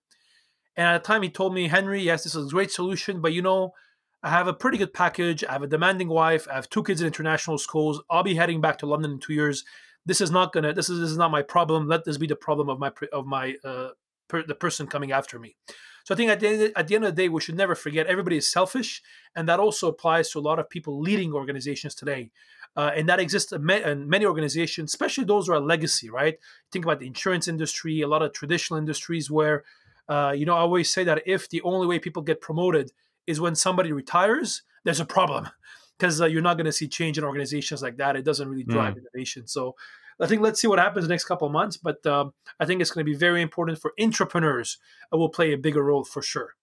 And 0.75 0.87
at 0.87 1.01
the 1.01 1.07
time, 1.07 1.21
he 1.21 1.29
told 1.29 1.53
me, 1.53 1.69
Henri, 1.69 2.01
yes, 2.01 2.25
this 2.25 2.35
is 2.35 2.47
a 2.47 2.49
great 2.49 2.69
solution, 2.69 3.21
but 3.21 3.31
you 3.31 3.41
know, 3.41 3.73
I 4.21 4.29
have 4.29 4.47
a 4.49 4.53
pretty 4.53 4.77
good 4.77 4.93
package. 4.93 5.45
I 5.45 5.53
have 5.53 5.63
a 5.63 5.67
demanding 5.67 6.09
wife. 6.09 6.49
I 6.51 6.55
have 6.55 6.69
two 6.69 6.83
kids 6.83 6.99
in 6.99 7.07
international 7.07 7.57
schools. 7.57 8.01
I'll 8.09 8.23
be 8.23 8.35
heading 8.35 8.59
back 8.59 8.79
to 8.79 8.85
London 8.85 9.11
in 9.11 9.19
two 9.19 9.33
years. 9.33 9.63
This 10.05 10.19
is 10.19 10.31
not 10.31 10.51
gonna. 10.51 10.73
This 10.73 10.89
is 10.89 10.99
this 10.99 11.11
is 11.11 11.17
not 11.17 11.31
my 11.31 11.43
problem. 11.43 11.87
Let 11.87 12.03
this 12.03 12.17
be 12.17 12.27
the 12.27 12.35
problem 12.35 12.67
of 12.67 12.77
my 12.77 12.91
of 13.13 13.25
my 13.25 13.55
uh, 13.63 13.91
per, 14.27 14.43
the 14.43 14.55
person 14.55 14.85
coming 14.85 15.13
after 15.13 15.39
me. 15.39 15.55
So 16.03 16.13
I 16.13 16.17
think 16.17 16.29
at 16.31 16.39
the, 16.39 16.71
at 16.75 16.87
the 16.87 16.95
end 16.95 17.05
of 17.05 17.15
the 17.15 17.21
day, 17.21 17.29
we 17.29 17.41
should 17.41 17.55
never 17.55 17.75
forget 17.75 18.07
everybody 18.07 18.37
is 18.37 18.47
selfish, 18.47 19.01
and 19.35 19.47
that 19.47 19.59
also 19.59 19.87
applies 19.87 20.29
to 20.31 20.39
a 20.39 20.41
lot 20.41 20.59
of 20.59 20.69
people 20.69 20.99
leading 20.99 21.33
organizations 21.33 21.95
today. 21.95 22.31
Uh, 22.75 22.91
and 22.95 23.07
that 23.07 23.19
exists 23.19 23.51
in 23.51 23.63
many 23.63 24.25
organizations, 24.25 24.91
especially 24.91 25.23
those 25.23 25.47
who 25.47 25.53
are 25.53 25.59
legacy, 25.59 26.09
right? 26.09 26.39
Think 26.71 26.85
about 26.85 26.99
the 26.99 27.07
insurance 27.07 27.47
industry, 27.47 28.01
a 28.01 28.07
lot 28.07 28.23
of 28.23 28.33
traditional 28.33 28.79
industries 28.79 29.29
where, 29.29 29.63
uh, 30.09 30.33
you 30.35 30.45
know, 30.45 30.55
I 30.55 30.59
always 30.59 30.91
say 30.91 31.03
that 31.03 31.21
if 31.27 31.49
the 31.49 31.61
only 31.61 31.85
way 31.85 31.99
people 31.99 32.23
get 32.23 32.41
promoted 32.41 32.91
is 33.27 33.39
when 33.39 33.55
somebody 33.55 33.91
retires, 33.91 34.63
there's 34.83 34.99
a 34.99 35.05
problem 35.05 35.49
because 35.97 36.19
uh, 36.19 36.25
you're 36.25 36.41
not 36.41 36.57
going 36.57 36.65
to 36.65 36.71
see 36.71 36.87
change 36.87 37.17
in 37.17 37.23
organizations 37.23 37.83
like 37.83 37.97
that. 37.97 38.15
It 38.15 38.25
doesn't 38.25 38.49
really 38.49 38.63
drive 38.63 38.95
mm. 38.95 39.01
innovation. 39.01 39.45
So 39.47 39.75
I 40.19 40.27
think 40.27 40.41
let's 40.41 40.59
see 40.61 40.67
what 40.67 40.79
happens 40.79 41.05
the 41.05 41.13
next 41.13 41.25
couple 41.25 41.47
of 41.47 41.53
months. 41.53 41.77
But 41.77 42.05
um, 42.05 42.33
I 42.59 42.65
think 42.65 42.81
it's 42.81 42.91
going 42.91 43.05
to 43.05 43.11
be 43.11 43.17
very 43.17 43.41
important 43.41 43.79
for 43.79 43.93
entrepreneurs. 43.99 44.77
It 45.11 45.15
will 45.15 45.29
play 45.29 45.53
a 45.53 45.57
bigger 45.57 45.83
role 45.83 46.03
for 46.03 46.21
sure. 46.21 46.55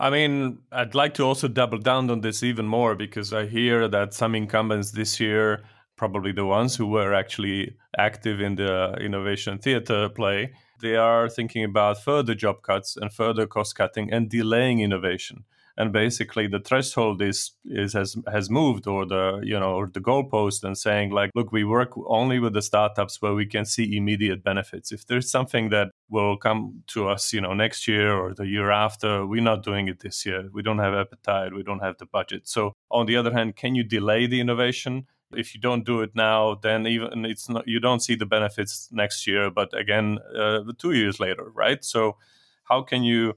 I 0.00 0.10
mean, 0.10 0.58
I'd 0.70 0.94
like 0.94 1.14
to 1.14 1.24
also 1.24 1.48
double 1.48 1.78
down 1.78 2.08
on 2.10 2.20
this 2.20 2.42
even 2.42 2.66
more 2.66 2.94
because 2.94 3.32
I 3.32 3.46
hear 3.46 3.88
that 3.88 4.14
some 4.14 4.36
incumbents 4.36 4.92
this 4.92 5.18
year, 5.18 5.64
probably 5.96 6.30
the 6.30 6.46
ones 6.46 6.76
who 6.76 6.86
were 6.86 7.12
actually 7.12 7.76
active 7.98 8.40
in 8.40 8.54
the 8.54 8.94
innovation 9.00 9.58
theater 9.58 10.08
play, 10.08 10.52
they 10.80 10.94
are 10.94 11.28
thinking 11.28 11.64
about 11.64 12.00
further 12.02 12.36
job 12.36 12.62
cuts 12.62 12.96
and 12.96 13.12
further 13.12 13.48
cost 13.48 13.74
cutting 13.74 14.12
and 14.12 14.30
delaying 14.30 14.78
innovation 14.78 15.44
and 15.78 15.92
basically 15.92 16.48
the 16.48 16.58
threshold 16.58 17.22
is 17.22 17.52
is 17.64 17.92
has 17.92 18.16
has 18.30 18.50
moved 18.50 18.86
or 18.88 19.06
the 19.06 19.40
you 19.44 19.58
know 19.58 19.74
or 19.74 19.86
the 19.86 20.00
goalpost 20.00 20.64
and 20.64 20.76
saying 20.76 21.10
like 21.10 21.30
look 21.36 21.52
we 21.52 21.62
work 21.62 21.92
only 22.06 22.40
with 22.40 22.52
the 22.52 22.60
startups 22.60 23.22
where 23.22 23.32
we 23.32 23.46
can 23.46 23.64
see 23.64 23.96
immediate 23.96 24.42
benefits. 24.42 24.90
If 24.90 25.06
there's 25.06 25.30
something 25.30 25.70
that 25.70 25.92
will 26.10 26.36
come 26.36 26.82
to 26.88 27.08
us 27.08 27.32
you 27.32 27.40
know 27.40 27.54
next 27.54 27.86
year 27.86 28.12
or 28.12 28.34
the 28.34 28.46
year 28.46 28.72
after 28.72 29.24
we're 29.24 29.50
not 29.52 29.62
doing 29.62 29.86
it 29.88 30.00
this 30.00 30.26
year. 30.26 30.50
We 30.52 30.62
don't 30.62 30.80
have 30.80 30.94
appetite. 30.94 31.54
We 31.54 31.62
don't 31.62 31.84
have 31.86 31.96
the 31.98 32.06
budget. 32.06 32.48
So 32.48 32.72
on 32.90 33.06
the 33.06 33.16
other 33.16 33.32
hand 33.32 33.54
can 33.54 33.76
you 33.76 33.84
delay 33.84 34.26
the 34.26 34.40
innovation? 34.40 35.06
If 35.32 35.54
you 35.54 35.60
don't 35.60 35.86
do 35.86 36.00
it 36.00 36.10
now 36.16 36.56
then 36.60 36.88
even 36.88 37.24
it's 37.24 37.48
not 37.48 37.68
you 37.68 37.78
don't 37.78 38.00
see 38.00 38.16
the 38.16 38.26
benefits 38.26 38.88
next 38.90 39.28
year 39.28 39.48
but 39.48 39.68
again 39.78 40.18
uh, 40.36 40.60
two 40.76 40.92
years 40.92 41.20
later 41.20 41.52
right? 41.54 41.84
So 41.84 42.16
how 42.64 42.82
can 42.82 43.04
you 43.04 43.34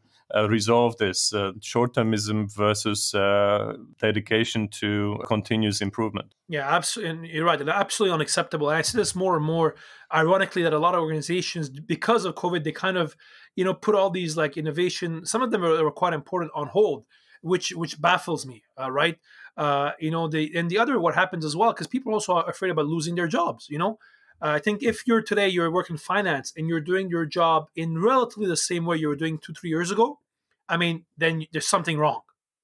resolve 0.50 0.98
this 0.98 1.34
uh, 1.34 1.52
short-termism 1.62 2.54
versus 2.54 3.14
uh, 3.14 3.74
dedication 4.00 4.68
to 4.70 5.20
continuous 5.26 5.82
improvement. 5.82 6.34
Yeah, 6.48 6.70
absolutely. 6.70 7.34
You're 7.34 7.46
right. 7.46 7.62
Absolutely 7.62 8.14
unacceptable. 8.14 8.70
And 8.70 8.78
I 8.78 8.82
see 8.82 8.98
this 8.98 9.16
more 9.16 9.36
and 9.36 9.46
more. 9.46 9.76
Ironically, 10.14 10.64
that 10.64 10.74
a 10.74 10.80
lot 10.80 10.96
of 10.96 11.02
organizations, 11.02 11.70
because 11.70 12.26
of 12.26 12.36
COVID, 12.36 12.64
they 12.64 12.72
kind 12.72 12.98
of, 12.98 13.16
you 13.56 13.64
know, 13.64 13.74
put 13.74 13.96
all 13.96 14.10
these 14.10 14.38
like 14.38 14.58
innovation. 14.58 15.26
Some 15.26 15.42
of 15.42 15.52
them 15.52 15.64
are, 15.64 15.86
are 15.86 15.92
quite 15.92 16.14
important 16.14 16.52
on 16.56 16.68
hold 16.68 17.06
which 17.42 17.72
which 17.72 18.00
baffles 18.00 18.46
me. 18.46 18.64
Uh, 18.80 18.92
right? 18.92 19.18
Uh, 19.58 19.92
you 20.00 20.12
know, 20.12 20.28
the 20.28 20.52
and 20.56 20.70
the 20.70 20.80
other 20.80 21.00
what 21.00 21.16
happens 21.16 21.44
as 21.44 21.56
well 21.56 21.74
because 21.74 21.88
people 21.88 22.14
also 22.14 22.34
are 22.34 22.50
afraid 22.50 22.70
about 22.70 22.86
losing 22.86 23.16
their 23.16 23.28
jobs. 23.28 23.68
You 23.70 23.80
know, 23.80 23.92
uh, 23.92 23.96
I 24.42 24.60
think 24.60 24.82
if 24.82 25.06
you're 25.06 25.22
today 25.22 25.48
you're 25.50 25.72
working 25.72 25.98
finance 25.98 26.52
and 26.58 26.68
you're 26.68 26.82
doing 26.82 27.10
your 27.10 27.26
job 27.26 27.70
in 27.76 28.02
relatively 28.02 28.48
the 28.48 28.58
same 28.58 28.86
way 28.86 28.98
you 28.98 29.08
were 29.08 29.16
doing 29.16 29.38
two 29.38 29.54
three 29.54 29.70
years 29.70 29.92
ago, 29.92 30.20
I 30.68 30.78
mean, 30.78 31.06
then 31.18 31.46
there's 31.52 31.68
something 31.68 31.98
wrong, 31.98 32.22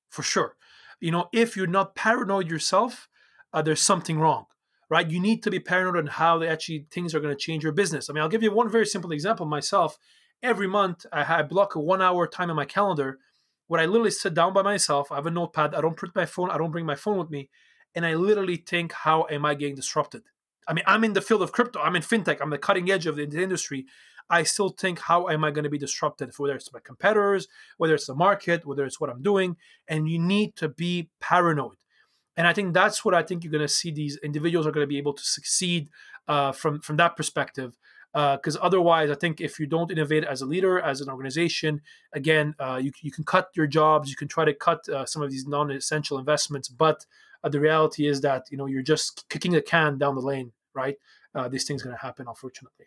for 0.09 0.23
sure. 0.23 0.55
You 0.99 1.11
know, 1.11 1.29
if 1.31 1.55
you're 1.55 1.67
not 1.67 1.95
paranoid 1.95 2.49
yourself, 2.49 3.07
uh, 3.53 3.61
there's 3.61 3.81
something 3.81 4.19
wrong 4.19 4.47
right? 4.89 5.09
You 5.09 5.19
need 5.19 5.43
to 5.43 5.51
be 5.51 5.59
paranoid 5.59 5.97
on 5.97 6.07
how 6.07 6.37
they 6.37 6.47
actually 6.47 6.85
things 6.91 7.13
are 7.13 7.19
going 7.19 7.35
to 7.35 7.39
change 7.39 7.63
your 7.63 7.73
business. 7.73 8.09
I 8.09 8.13
mean, 8.13 8.23
I'll 8.23 8.29
give 8.29 8.43
you 8.43 8.51
one 8.51 8.69
very 8.69 8.85
simple 8.85 9.11
example 9.11 9.45
myself. 9.45 9.97
Every 10.41 10.67
month, 10.67 11.05
I, 11.11 11.39
I 11.39 11.43
block 11.43 11.75
a 11.75 11.79
one 11.79 12.01
hour 12.01 12.27
time 12.27 12.49
in 12.49 12.55
my 12.55 12.65
calendar 12.65 13.19
where 13.67 13.81
I 13.81 13.85
literally 13.85 14.11
sit 14.11 14.33
down 14.33 14.53
by 14.53 14.61
myself. 14.61 15.11
I 15.11 15.15
have 15.15 15.25
a 15.25 15.31
notepad. 15.31 15.75
I 15.75 15.81
don't 15.81 15.97
put 15.97 16.15
my 16.15 16.25
phone. 16.25 16.49
I 16.51 16.57
don't 16.57 16.71
bring 16.71 16.85
my 16.85 16.95
phone 16.95 17.17
with 17.17 17.29
me, 17.29 17.49
and 17.95 18.05
I 18.05 18.15
literally 18.15 18.57
think, 18.57 18.93
how 18.93 19.27
am 19.29 19.45
I 19.45 19.55
getting 19.55 19.75
disrupted? 19.75 20.23
I 20.67 20.73
mean, 20.73 20.83
I'm 20.85 21.03
in 21.03 21.13
the 21.13 21.21
field 21.21 21.41
of 21.41 21.51
crypto. 21.51 21.79
I'm 21.79 21.95
in 21.95 22.01
fintech. 22.01 22.39
I'm 22.41 22.49
the 22.49 22.57
cutting 22.57 22.91
edge 22.91 23.05
of 23.05 23.15
the, 23.15 23.23
industry. 23.23 23.85
I 24.29 24.43
still 24.43 24.69
think, 24.69 24.99
how 24.99 25.29
am 25.29 25.43
I 25.43 25.51
going 25.51 25.63
to 25.63 25.69
be 25.69 25.77
disrupted? 25.77 26.31
Whether 26.37 26.55
it's 26.55 26.73
my 26.73 26.81
competitors, 26.83 27.47
whether 27.77 27.95
it's 27.95 28.07
the 28.07 28.15
market, 28.15 28.65
whether 28.65 28.85
it's 28.85 28.99
what 28.99 29.09
I'm 29.09 29.21
doing, 29.21 29.55
and 29.87 30.09
you 30.09 30.19
need 30.19 30.55
to 30.57 30.67
be 30.67 31.09
paranoid. 31.21 31.77
And 32.35 32.45
I 32.45 32.53
think 32.53 32.73
that's 32.73 33.03
what 33.05 33.15
I 33.15 33.23
think 33.23 33.43
you're 33.43 33.51
going 33.51 33.63
to 33.63 33.67
see 33.67 33.89
these 33.89 34.17
individuals 34.17 34.67
are 34.67 34.71
going 34.71 34.83
to 34.83 34.87
be 34.87 34.97
able 34.97 35.13
to 35.13 35.23
succeed 35.23 35.89
uh, 36.27 36.51
from 36.51 36.81
from 36.81 36.97
that 36.97 37.15
perspective. 37.15 37.77
Because 38.13 38.57
uh, 38.57 38.61
otherwise, 38.61 39.11
I 39.11 39.15
think 39.15 39.41
if 39.41 39.59
you 39.59 39.67
don't 39.67 39.91
innovate 39.91 40.23
as 40.23 40.41
a 40.41 40.45
leader, 40.45 40.79
as 40.79 41.01
an 41.01 41.09
organization, 41.09 41.81
again, 42.13 42.55
uh, 42.59 42.79
you, 42.81 42.91
you 43.01 43.11
can 43.11 43.23
cut 43.23 43.49
your 43.53 43.67
jobs, 43.67 44.09
you 44.09 44.15
can 44.15 44.27
try 44.27 44.45
to 44.45 44.53
cut 44.53 44.87
uh, 44.89 45.05
some 45.05 45.21
of 45.21 45.29
these 45.29 45.45
non-essential 45.45 46.17
investments, 46.17 46.67
but 46.67 47.05
uh, 47.43 47.49
the 47.49 47.59
reality 47.59 48.07
is 48.07 48.21
that 48.21 48.45
you 48.49 48.57
know 48.57 48.65
you're 48.65 48.81
just 48.81 49.27
kicking 49.29 49.51
the 49.51 49.61
can 49.61 49.97
down 49.97 50.15
the 50.15 50.21
lane, 50.21 50.51
right? 50.77 50.95
Uh, 51.35 51.47
these 51.49 51.65
things 51.65 51.83
going 51.83 51.95
to 51.95 52.01
happen, 52.01 52.25
unfortunately. 52.27 52.85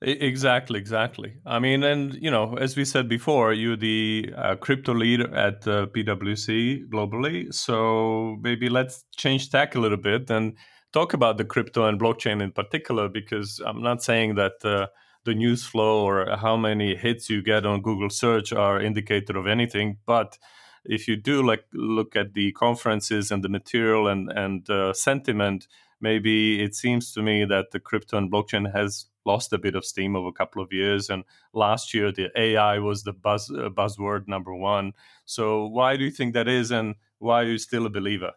Exactly, 0.00 0.78
exactly. 0.78 1.36
I 1.46 1.58
mean, 1.58 1.82
and 1.82 2.14
you 2.14 2.30
know, 2.30 2.56
as 2.56 2.76
we 2.76 2.84
said 2.84 3.08
before, 3.08 3.52
you're 3.52 3.76
the 3.76 4.32
uh, 4.36 4.56
crypto 4.56 4.92
leader 4.94 5.34
at 5.34 5.66
uh, 5.66 5.86
PwC 5.86 6.88
globally. 6.88 7.52
So 7.54 8.36
maybe 8.40 8.68
let's 8.68 9.04
change 9.16 9.50
tack 9.50 9.74
a 9.74 9.80
little 9.80 10.02
bit 10.10 10.30
and 10.30 10.56
talk 10.92 11.14
about 11.14 11.38
the 11.38 11.44
crypto 11.44 11.86
and 11.86 11.98
blockchain 11.98 12.42
in 12.42 12.52
particular, 12.52 13.08
because 13.08 13.60
I'm 13.64 13.82
not 13.82 14.02
saying 14.02 14.34
that 14.34 14.64
uh, 14.64 14.86
the 15.24 15.34
news 15.34 15.64
flow 15.64 16.04
or 16.04 16.36
how 16.36 16.56
many 16.56 16.96
hits 16.96 17.30
you 17.30 17.42
get 17.42 17.64
on 17.64 17.80
Google 17.82 18.10
search 18.10 18.52
are 18.52 18.80
indicator 18.80 19.38
of 19.38 19.46
anything, 19.46 19.98
but 20.06 20.38
if 20.84 21.08
you 21.08 21.16
do 21.16 21.42
like 21.42 21.64
look 21.72 22.14
at 22.14 22.34
the 22.34 22.52
conferences 22.52 23.30
and 23.30 23.42
the 23.42 23.48
material 23.48 24.06
and 24.06 24.30
and 24.30 24.68
uh, 24.68 24.92
sentiment, 24.92 25.66
maybe 26.04 26.62
it 26.62 26.74
seems 26.74 27.12
to 27.14 27.22
me 27.22 27.46
that 27.46 27.70
the 27.72 27.80
crypto 27.80 28.18
and 28.18 28.30
blockchain 28.30 28.72
has 28.72 29.06
lost 29.24 29.52
a 29.54 29.58
bit 29.58 29.74
of 29.74 29.84
steam 29.84 30.14
over 30.14 30.28
a 30.28 30.38
couple 30.40 30.62
of 30.62 30.70
years. 30.70 31.08
And 31.08 31.24
last 31.54 31.94
year, 31.94 32.12
the 32.12 32.30
AI 32.36 32.78
was 32.78 33.02
the 33.02 33.14
buzz 33.14 33.50
uh, 33.50 33.70
buzzword 33.70 34.28
number 34.28 34.54
one. 34.54 34.92
So 35.24 35.66
why 35.66 35.96
do 35.96 36.04
you 36.04 36.10
think 36.18 36.34
that 36.34 36.46
is, 36.46 36.70
and 36.70 36.94
why 37.18 37.36
are 37.42 37.50
you 37.54 37.58
still 37.58 37.86
a 37.86 37.90
believer? 37.90 38.32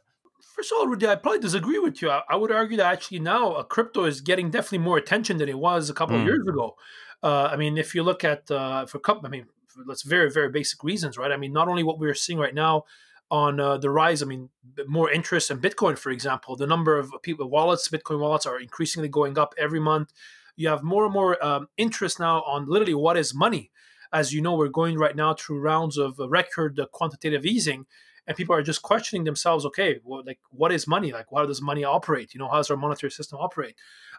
First 0.55 0.71
of 0.71 0.77
all, 0.77 0.87
Rudy, 0.87 1.07
I 1.07 1.15
probably 1.15 1.39
disagree 1.39 1.77
with 1.77 2.01
you. 2.01 2.09
I, 2.09 2.21
I 2.29 2.35
would 2.37 2.51
argue 2.51 2.77
that 2.77 2.91
actually 2.93 3.19
now 3.19 3.51
uh, 3.51 3.63
crypto 3.63 4.05
is 4.05 4.21
getting 4.21 4.49
definitely 4.49 4.85
more 4.89 4.97
attention 4.97 5.37
than 5.37 5.49
it 5.49 5.59
was 5.59 5.89
a 5.89 5.93
couple 5.93 6.15
mm. 6.15 6.19
of 6.19 6.23
hmm. 6.23 6.29
years 6.29 6.47
ago. 6.47 6.75
Uh, 7.21 7.49
I 7.53 7.57
mean, 7.57 7.77
if 7.77 7.93
you 7.93 8.01
look 8.03 8.23
at 8.23 8.49
uh, 8.49 8.85
for 8.85 8.99
couple, 8.99 9.27
I 9.27 9.29
mean, 9.29 9.45
that's 9.87 10.03
very 10.03 10.31
very 10.31 10.49
basic 10.49 10.83
reasons, 10.83 11.17
right? 11.17 11.31
I 11.31 11.37
mean, 11.37 11.53
not 11.53 11.67
only 11.67 11.83
what 11.83 11.99
we're 11.99 12.21
seeing 12.25 12.39
right 12.39 12.55
now 12.55 12.85
on 13.29 13.59
uh, 13.59 13.77
the 13.77 13.89
rise. 13.89 14.21
I 14.21 14.25
mean, 14.25 14.49
more 14.87 15.11
interest 15.11 15.51
in 15.51 15.59
Bitcoin, 15.59 15.97
for 15.97 16.11
example. 16.11 16.55
The 16.55 16.67
number 16.67 16.97
of 16.97 17.11
people 17.21 17.49
wallets, 17.49 17.89
Bitcoin 17.89 18.19
wallets, 18.19 18.45
are 18.45 18.59
increasingly 18.59 19.09
going 19.09 19.37
up 19.37 19.53
every 19.57 19.79
month 19.79 20.13
you 20.57 20.67
have 20.67 20.83
more 20.83 21.05
and 21.05 21.13
more 21.13 21.43
um, 21.45 21.69
interest 21.77 22.19
now 22.19 22.41
on 22.41 22.65
literally 22.67 22.95
what 22.95 23.15
is 23.15 23.33
money. 23.33 23.71
As 24.11 24.33
you 24.33 24.41
know, 24.41 24.55
we're 24.55 24.67
going 24.67 24.97
right 24.97 25.15
now 25.15 25.33
through 25.33 25.59
rounds 25.59 25.97
of 25.97 26.15
record 26.17 26.79
quantitative 26.91 27.45
easing, 27.45 27.85
and 28.25 28.35
people 28.35 28.55
are 28.55 28.63
just 28.63 28.81
questioning 28.81 29.23
themselves. 29.23 29.65
Okay, 29.65 29.99
well, 30.03 30.23
like 30.25 30.39
what 30.49 30.71
is 30.71 30.87
money? 30.87 31.11
Like 31.13 31.27
how 31.33 31.45
does 31.45 31.61
money 31.61 31.83
operate? 31.83 32.33
You 32.33 32.39
know, 32.39 32.49
how 32.49 32.57
does 32.57 32.71
our 32.71 32.77
monetary 32.77 33.11
system 33.11 33.37
operate? 33.39 33.75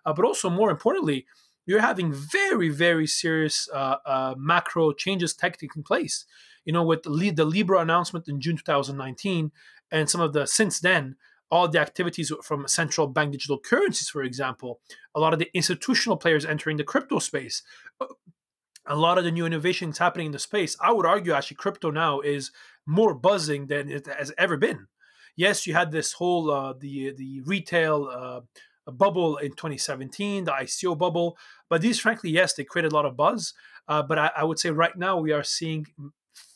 Uh, 0.06 0.12
but 0.12 0.24
also, 0.24 0.48
more 0.48 0.70
importantly, 0.70 1.26
you're 1.66 1.80
having 1.80 2.12
very, 2.12 2.68
very 2.68 3.06
serious 3.06 3.68
uh, 3.74 3.96
uh, 4.06 4.34
macro 4.38 4.92
changes 4.92 5.34
taking 5.34 5.82
place. 5.82 6.24
You 6.68 6.74
know, 6.74 6.84
with 6.84 7.02
the, 7.02 7.30
the 7.30 7.46
Libra 7.46 7.78
announcement 7.80 8.28
in 8.28 8.42
June 8.42 8.58
2019, 8.58 9.52
and 9.90 10.10
some 10.10 10.20
of 10.20 10.34
the 10.34 10.46
since 10.46 10.80
then 10.80 11.16
all 11.50 11.66
the 11.66 11.80
activities 11.80 12.30
from 12.42 12.68
central 12.68 13.06
bank 13.06 13.32
digital 13.32 13.58
currencies, 13.58 14.10
for 14.10 14.22
example, 14.22 14.80
a 15.14 15.20
lot 15.20 15.32
of 15.32 15.38
the 15.38 15.48
institutional 15.54 16.18
players 16.18 16.44
entering 16.44 16.76
the 16.76 16.84
crypto 16.84 17.20
space, 17.20 17.62
a 18.86 18.94
lot 18.94 19.16
of 19.16 19.24
the 19.24 19.30
new 19.30 19.46
innovations 19.46 19.96
happening 19.96 20.26
in 20.26 20.32
the 20.32 20.38
space. 20.38 20.76
I 20.78 20.92
would 20.92 21.06
argue 21.06 21.32
actually 21.32 21.56
crypto 21.56 21.90
now 21.90 22.20
is 22.20 22.50
more 22.84 23.14
buzzing 23.14 23.68
than 23.68 23.90
it 23.90 24.06
has 24.06 24.30
ever 24.36 24.58
been. 24.58 24.88
Yes, 25.36 25.66
you 25.66 25.72
had 25.72 25.90
this 25.90 26.12
whole 26.12 26.50
uh, 26.50 26.74
the 26.78 27.14
the 27.16 27.40
retail 27.46 28.10
uh, 28.12 28.90
bubble 28.90 29.38
in 29.38 29.52
2017, 29.52 30.44
the 30.44 30.52
ICO 30.52 30.98
bubble, 30.98 31.38
but 31.70 31.80
these, 31.80 31.98
frankly, 31.98 32.28
yes, 32.28 32.52
they 32.52 32.64
created 32.64 32.92
a 32.92 32.94
lot 32.94 33.06
of 33.06 33.16
buzz. 33.16 33.54
Uh, 33.86 34.02
but 34.02 34.18
I, 34.18 34.30
I 34.36 34.44
would 34.44 34.58
say 34.58 34.70
right 34.70 34.96
now 34.96 35.18
we 35.18 35.32
are 35.32 35.42
seeing 35.42 35.86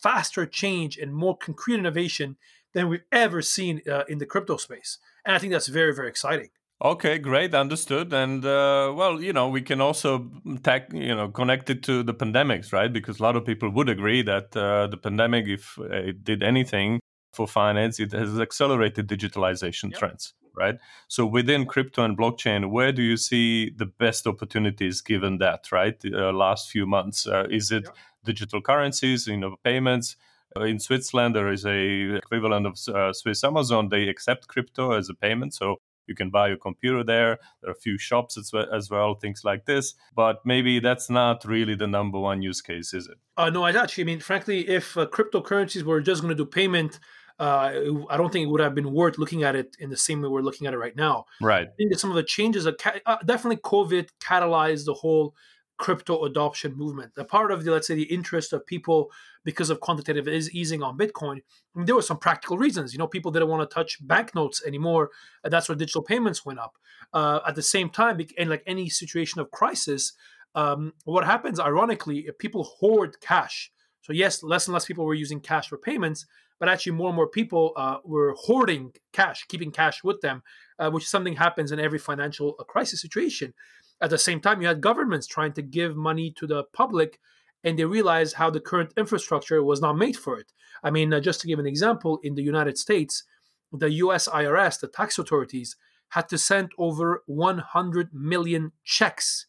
faster 0.03 0.47
change 0.47 0.99
and 0.99 1.15
more 1.15 1.37
concrete 1.37 1.79
innovation 1.79 2.37
than 2.73 2.89
we've 2.89 3.05
ever 3.13 3.43
seen 3.43 3.83
uh, 3.91 4.05
in 4.09 4.19
the 4.19 4.27
crypto 4.27 4.57
space. 4.57 4.99
And 5.25 5.35
I 5.35 5.39
think 5.39 5.53
that's 5.53 5.69
very, 5.69 5.95
very 5.95 6.09
exciting. 6.09 6.51
Okay, 6.85 7.19
great, 7.19 7.55
understood. 7.55 8.13
And 8.13 8.45
uh, 8.45 8.93
well, 8.97 9.23
you 9.23 9.33
know, 9.33 9.49
we 9.49 9.63
can 9.63 9.81
also 9.81 10.29
tag, 10.65 10.93
you 10.93 11.15
know, 11.15 11.29
connect 11.29 11.71
it 11.71 11.85
to 11.85 12.03
the 12.03 12.13
pandemics, 12.13 12.73
right? 12.73 12.93
Because 12.93 13.21
a 13.21 13.23
lot 13.23 13.37
of 13.37 13.45
people 13.45 13.71
would 13.71 13.89
agree 13.89 14.23
that 14.23 14.57
uh, 14.57 14.89
the 14.89 14.97
pandemic, 14.97 15.47
if 15.47 15.79
it 15.79 16.25
did 16.25 16.43
anything 16.43 16.99
for 17.33 17.47
finance, 17.47 18.01
it 18.01 18.11
has 18.11 18.41
accelerated 18.41 19.07
digitalization 19.07 19.91
yep. 19.91 19.99
trends, 20.01 20.35
right? 20.55 20.79
So 21.09 21.27
within 21.27 21.67
crypto 21.67 22.05
and 22.05 22.17
blockchain, 22.17 22.71
where 22.71 22.93
do 22.93 23.03
you 23.03 23.17
see 23.17 23.71
the 23.71 23.87
best 23.87 24.27
opportunities 24.27 25.01
given 25.01 25.39
that, 25.39 25.73
right? 25.73 25.99
The 25.99 26.29
uh, 26.29 26.33
last 26.33 26.71
few 26.71 26.87
months, 26.87 27.27
uh, 27.27 27.45
is 27.51 27.71
it 27.71 27.85
yep. 27.85 27.97
digital 28.25 28.61
currencies, 28.61 29.27
you 29.27 29.37
know, 29.37 29.57
payments? 29.65 30.17
Uh, 30.55 30.65
in 30.65 30.79
Switzerland, 30.79 31.35
there 31.35 31.51
is 31.51 31.65
a 31.65 32.17
equivalent 32.17 32.67
of 32.67 32.95
uh, 32.95 33.13
Swiss 33.13 33.43
Amazon. 33.45 33.89
They 33.89 34.09
accept 34.09 34.49
crypto 34.49 34.93
as 34.93 35.09
a 35.09 35.15
payment, 35.15 35.55
so 35.55 35.81
you 36.07 36.15
can 36.15 36.31
buy 36.31 36.49
a 36.51 36.57
computer 36.57 37.05
there. 37.05 37.39
There 37.61 37.71
are 37.71 37.73
a 37.73 37.81
few 37.81 37.99
shops 37.99 38.37
as 38.37 38.53
well, 38.53 38.67
as 38.73 38.91
well, 38.91 39.15
things 39.15 39.43
like 39.45 39.65
this. 39.65 39.95
But 40.15 40.45
maybe 40.45 40.81
that's 40.81 41.09
not 41.09 41.45
really 41.45 41.75
the 41.75 41.87
number 41.87 42.19
one 42.19 42.43
use 42.43 42.61
case, 42.61 42.93
is 42.93 43.07
it? 43.07 43.19
Uh, 43.37 43.51
no, 43.51 43.63
I 43.63 43.71
actually 43.71 44.05
I 44.05 44.07
mean, 44.07 44.21
frankly, 44.21 44.69
if 44.69 44.97
uh, 44.97 45.07
cryptocurrencies 45.07 45.85
were 45.85 46.01
just 46.01 46.23
going 46.23 46.37
to 46.37 46.45
do 46.45 46.45
payment, 46.45 46.99
uh, 47.43 47.73
I 48.09 48.17
don't 48.17 48.33
think 48.33 48.45
it 48.45 48.51
would 48.51 48.61
have 48.61 48.75
been 48.75 48.93
worth 48.93 49.19
looking 49.19 49.43
at 49.43 49.57
it 49.57 49.77
in 49.81 49.91
the 49.91 49.97
same 49.97 50.23
way 50.23 50.29
we're 50.29 50.43
looking 50.43 50.69
at 50.69 50.75
it 50.75 50.79
right 50.79 50.95
now. 50.95 51.25
Right. 51.41 51.67
I 51.67 51.77
think 51.77 51.91
that 51.91 51.99
some 51.99 52.11
of 52.11 52.15
the 52.15 52.23
changes, 52.23 52.63
that 52.65 52.79
ca- 52.79 53.01
uh, 53.05 53.17
definitely 53.27 53.57
COVID 53.57 54.11
catalyzed 54.21 54.85
the 54.85 54.95
whole 54.95 55.35
crypto 55.77 56.23
adoption 56.23 56.77
movement. 56.77 57.17
The 57.17 57.25
part 57.25 57.51
of 57.51 57.65
the 57.65 57.73
let's 57.73 57.89
say 57.89 57.97
the 57.97 58.05
interest 58.05 58.53
of 58.53 58.65
people 58.65 59.11
because 59.43 59.71
of 59.71 59.81
quantitative 59.81 60.29
is 60.29 60.53
easing 60.53 60.85
on 60.85 60.97
Bitcoin. 60.97 61.39
I 61.39 61.79
mean, 61.79 61.87
there 61.87 61.97
were 61.97 62.03
some 62.03 62.19
practical 62.19 62.59
reasons. 62.59 62.93
You 62.93 63.01
know, 63.01 63.09
people 63.09 63.33
didn't 63.33 63.49
want 63.49 63.69
to 63.69 63.75
touch 63.75 63.99
banknotes 64.07 64.65
anymore. 64.65 65.11
And 65.43 65.53
that's 65.53 65.69
where 65.69 65.75
digital 65.75 66.03
payments 66.03 66.47
went 66.47 66.61
up. 66.61 66.77
Uh, 67.13 67.41
at 67.45 67.57
the 67.57 67.63
same 67.63 67.91
time, 67.91 68.21
in 68.39 68.51
like 68.51 68.63
any 68.69 68.89
situation 68.89 69.41
of 69.41 69.51
crisis, 69.51 70.13
um, 70.55 70.93
what 71.05 71.25
happens 71.25 71.59
ironically, 71.59 72.21
if 72.29 72.39
people 72.39 72.63
hoard 72.63 73.21
cash. 73.21 73.73
So 74.03 74.13
yes, 74.13 74.45
less 74.45 74.69
and 74.69 74.75
less 74.75 74.85
people 74.85 75.05
were 75.05 75.15
using 75.15 75.41
cash 75.41 75.69
for 75.69 75.79
payments, 75.79 76.27
but 76.63 76.69
actually 76.69 76.93
more 76.93 77.09
and 77.09 77.17
more 77.17 77.27
people 77.27 77.73
uh, 77.75 77.97
were 78.05 78.37
hoarding 78.39 78.93
cash, 79.13 79.45
keeping 79.49 79.73
cash 79.73 80.05
with 80.05 80.21
them, 80.21 80.45
uh, 80.79 80.89
which 80.89 81.09
something 81.09 81.35
happens 81.35 81.73
in 81.73 81.81
every 81.81 81.99
financial 81.99 82.55
uh, 82.61 82.63
crisis 82.63 83.01
situation. 83.01 83.53
At 84.01 84.11
the 84.11 84.17
same 84.17 84.41
time, 84.41 84.63
you 84.63 84.69
had 84.69 84.81
governments 84.81 85.27
trying 85.27 85.55
to 85.55 85.63
give 85.63 85.97
money 85.97 86.33
to 86.37 86.47
the 86.47 86.63
public, 86.73 87.19
and 87.65 87.77
they 87.77 87.85
realized 87.85 88.37
how 88.37 88.49
the 88.49 88.61
current 88.61 88.93
infrastructure 88.97 89.61
was 89.61 89.81
not 89.81 89.99
made 89.99 90.17
for 90.17 90.39
it. 90.39 90.53
I 90.85 90.93
mean, 90.93 91.13
uh, 91.13 91.19
just 91.19 91.41
to 91.41 91.49
give 91.49 91.59
an 91.59 91.67
example, 91.67 92.21
in 92.23 92.37
the 92.37 92.45
United 92.45 92.79
States, 92.79 93.25
the 93.73 93.91
US 93.95 94.29
IRS, 94.29 94.79
the 94.79 94.87
tax 94.87 95.19
authorities, 95.19 95.75
had 96.11 96.29
to 96.29 96.39
send 96.39 96.71
over 96.79 97.25
100 97.27 98.15
million 98.15 98.71
checks, 98.85 99.47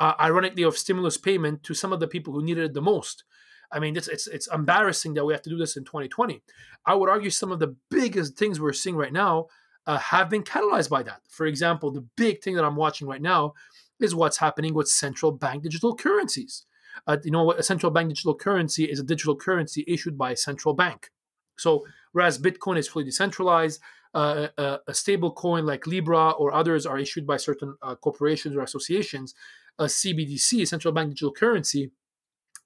uh, 0.00 0.14
ironically, 0.18 0.62
of 0.62 0.78
stimulus 0.78 1.18
payment 1.18 1.62
to 1.64 1.74
some 1.74 1.92
of 1.92 2.00
the 2.00 2.08
people 2.08 2.32
who 2.32 2.42
needed 2.42 2.64
it 2.64 2.72
the 2.72 2.80
most. 2.80 3.24
I 3.72 3.78
mean, 3.78 3.96
it's, 3.96 4.08
it's 4.08 4.26
it's 4.26 4.48
embarrassing 4.52 5.14
that 5.14 5.24
we 5.24 5.32
have 5.32 5.42
to 5.42 5.50
do 5.50 5.58
this 5.58 5.76
in 5.76 5.84
2020. 5.84 6.42
I 6.84 6.94
would 6.94 7.08
argue 7.08 7.30
some 7.30 7.52
of 7.52 7.58
the 7.58 7.74
biggest 7.90 8.36
things 8.36 8.60
we're 8.60 8.72
seeing 8.72 8.96
right 8.96 9.12
now 9.12 9.46
uh, 9.86 9.98
have 9.98 10.28
been 10.28 10.42
catalyzed 10.42 10.90
by 10.90 11.02
that. 11.04 11.20
For 11.28 11.46
example, 11.46 11.90
the 11.90 12.06
big 12.16 12.42
thing 12.42 12.54
that 12.56 12.64
I'm 12.64 12.76
watching 12.76 13.08
right 13.08 13.22
now 13.22 13.54
is 14.00 14.14
what's 14.14 14.38
happening 14.38 14.74
with 14.74 14.88
central 14.88 15.32
bank 15.32 15.62
digital 15.62 15.94
currencies. 15.94 16.64
Uh, 17.06 17.18
you 17.24 17.30
know? 17.30 17.52
A 17.52 17.62
central 17.62 17.92
bank 17.92 18.08
digital 18.08 18.34
currency 18.34 18.84
is 18.84 19.00
a 19.00 19.04
digital 19.04 19.36
currency 19.36 19.84
issued 19.86 20.18
by 20.18 20.32
a 20.32 20.36
central 20.36 20.74
bank. 20.74 21.10
So 21.56 21.86
whereas 22.12 22.38
Bitcoin 22.38 22.78
is 22.78 22.88
fully 22.88 23.04
decentralized, 23.04 23.80
uh, 24.14 24.48
a, 24.56 24.78
a, 24.86 24.94
stable 24.94 25.30
coin 25.30 25.66
like 25.66 25.86
Libra 25.86 26.30
or 26.30 26.54
others 26.54 26.86
are 26.86 26.98
issued 26.98 27.26
by 27.26 27.36
certain 27.36 27.76
uh, 27.82 27.94
corporations 27.96 28.56
or 28.56 28.62
associations. 28.62 29.34
A 29.78 29.84
CBDC, 29.84 30.62
a 30.62 30.66
central 30.66 30.94
bank 30.94 31.10
digital 31.10 31.32
currency, 31.32 31.90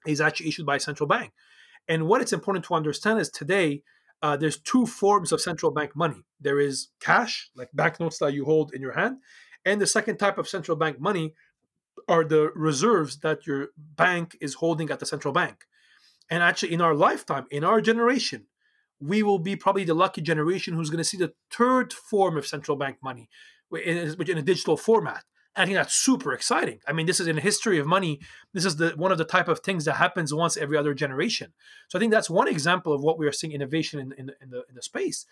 is 0.05 0.21
actually 0.21 0.49
issued 0.49 0.65
by 0.65 0.77
a 0.77 0.79
central 0.79 1.07
bank. 1.07 1.33
And 1.87 2.07
what 2.07 2.21
it's 2.21 2.33
important 2.33 2.65
to 2.65 2.73
understand 2.73 3.19
is 3.19 3.29
today 3.29 3.83
uh, 4.21 4.37
there's 4.37 4.59
two 4.59 4.85
forms 4.85 5.31
of 5.31 5.41
central 5.41 5.71
bank 5.71 5.95
money. 5.95 6.23
There 6.39 6.59
is 6.59 6.89
cash, 6.99 7.49
like 7.55 7.69
banknotes 7.73 8.19
that 8.19 8.33
you 8.33 8.45
hold 8.45 8.73
in 8.73 8.81
your 8.81 8.93
hand, 8.93 9.17
and 9.65 9.81
the 9.81 9.87
second 9.87 10.17
type 10.17 10.37
of 10.37 10.47
central 10.47 10.77
bank 10.77 10.99
money 10.99 11.33
are 12.07 12.23
the 12.23 12.51
reserves 12.55 13.19
that 13.19 13.45
your 13.45 13.69
bank 13.77 14.37
is 14.41 14.55
holding 14.55 14.89
at 14.89 14.99
the 14.99 15.05
central 15.05 15.33
bank. 15.33 15.65
And 16.29 16.41
actually, 16.41 16.73
in 16.73 16.81
our 16.81 16.95
lifetime, 16.95 17.45
in 17.51 17.63
our 17.63 17.81
generation, 17.81 18.47
we 18.99 19.23
will 19.23 19.39
be 19.39 19.55
probably 19.55 19.83
the 19.83 19.93
lucky 19.93 20.21
generation 20.21 20.75
who's 20.75 20.89
going 20.89 20.99
to 20.99 21.03
see 21.03 21.17
the 21.17 21.33
third 21.51 21.91
form 21.91 22.37
of 22.37 22.47
central 22.47 22.77
bank 22.77 22.97
money 23.03 23.27
in, 23.83 24.15
in 24.19 24.37
a 24.37 24.41
digital 24.41 24.77
format. 24.77 25.23
I 25.55 25.65
think 25.65 25.75
that's 25.75 25.93
super 25.93 26.31
exciting. 26.31 26.79
I 26.87 26.93
mean, 26.93 27.07
this 27.07 27.19
is 27.19 27.27
in 27.27 27.35
the 27.35 27.41
history 27.41 27.77
of 27.77 27.85
money. 27.85 28.21
This 28.53 28.63
is 28.63 28.77
the 28.77 28.91
one 28.91 29.11
of 29.11 29.17
the 29.17 29.25
type 29.25 29.49
of 29.49 29.59
things 29.59 29.83
that 29.85 29.95
happens 29.95 30.33
once 30.33 30.55
every 30.55 30.77
other 30.77 30.93
generation. 30.93 31.53
So 31.89 31.97
I 31.97 31.99
think 31.99 32.11
that's 32.11 32.29
one 32.29 32.47
example 32.47 32.93
of 32.93 33.01
what 33.01 33.17
we 33.19 33.27
are 33.27 33.33
seeing 33.33 33.51
innovation 33.51 33.99
in, 33.99 34.13
in, 34.13 34.31
in 34.41 34.49
the 34.49 34.63
in 34.69 34.75
the 34.75 34.81
space. 34.81 35.25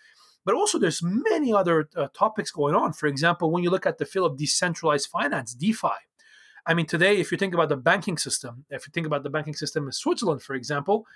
But 0.44 0.54
also, 0.54 0.78
there's 0.78 1.02
many 1.02 1.52
other 1.52 1.88
uh, 1.96 2.08
topics 2.14 2.50
going 2.50 2.74
on. 2.74 2.92
For 2.92 3.06
example, 3.06 3.50
when 3.50 3.62
you 3.62 3.70
look 3.70 3.86
at 3.86 3.98
the 3.98 4.06
field 4.06 4.30
of 4.30 4.38
decentralized 4.38 5.08
finance, 5.08 5.54
DeFi. 5.54 5.88
I 6.66 6.74
mean, 6.74 6.86
today, 6.86 7.16
if 7.16 7.32
you 7.32 7.38
think 7.38 7.54
about 7.54 7.68
the 7.70 7.76
banking 7.76 8.18
system, 8.18 8.64
if 8.70 8.86
you 8.86 8.90
think 8.92 9.06
about 9.06 9.22
the 9.22 9.30
banking 9.30 9.54
system 9.54 9.86
in 9.86 9.92
Switzerland, 9.92 10.42
for 10.42 10.54
example, 10.54 11.06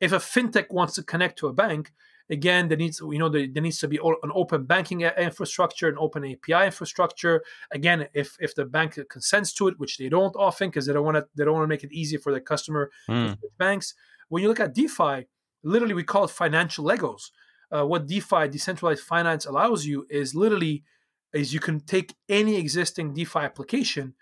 if 0.00 0.12
a 0.12 0.16
fintech 0.16 0.66
wants 0.70 0.94
to 0.94 1.02
connect 1.02 1.38
to 1.40 1.48
a 1.48 1.52
bank, 1.52 1.92
again 2.30 2.68
there 2.68 2.78
needs 2.78 3.00
you 3.00 3.18
know 3.18 3.28
there, 3.28 3.46
there, 3.52 3.62
needs 3.62 3.78
to 3.78 3.88
be 3.88 3.98
an 3.98 4.30
open 4.34 4.64
banking 4.64 5.02
infrastructure 5.02 5.88
an 5.88 5.96
open 5.98 6.24
api 6.24 6.66
infrastructure. 6.66 7.42
Again 7.72 8.08
if 8.14 8.36
if 8.40 8.54
the 8.54 8.64
bank 8.64 8.98
consents 9.08 9.52
to 9.54 9.68
it 9.68 9.78
which 9.78 9.98
they 9.98 10.08
don't 10.08 10.34
often 10.36 10.68
because 10.68 10.86
they 10.86 10.92
don't 10.92 11.04
want 11.04 11.16
to 11.16 11.26
they 11.36 11.44
don't 11.44 11.54
want 11.54 11.64
to 11.64 11.68
make 11.68 11.84
it 11.84 11.92
easy 11.92 12.16
for 12.16 12.32
the 12.32 12.40
customer 12.40 12.90
mm. 13.08 13.36
banks. 13.58 13.94
When 14.28 14.42
you 14.42 14.48
look 14.48 14.60
at 14.60 14.74
defi 14.74 15.26
literally 15.62 15.94
we 15.94 16.04
call 16.04 16.24
it 16.24 16.30
financial 16.30 16.84
legos. 16.84 17.30
Uh, 17.70 17.84
what 17.84 18.06
defi 18.06 18.46
decentralized 18.48 19.02
finance 19.02 19.46
allows 19.46 19.84
you 19.84 20.06
is 20.08 20.34
literally 20.34 20.84
is 21.32 21.52
you 21.52 21.60
can 21.60 21.80
take 21.80 22.14
any 22.28 22.56
existing 22.56 23.12
defi 23.12 23.40
application 23.40 24.14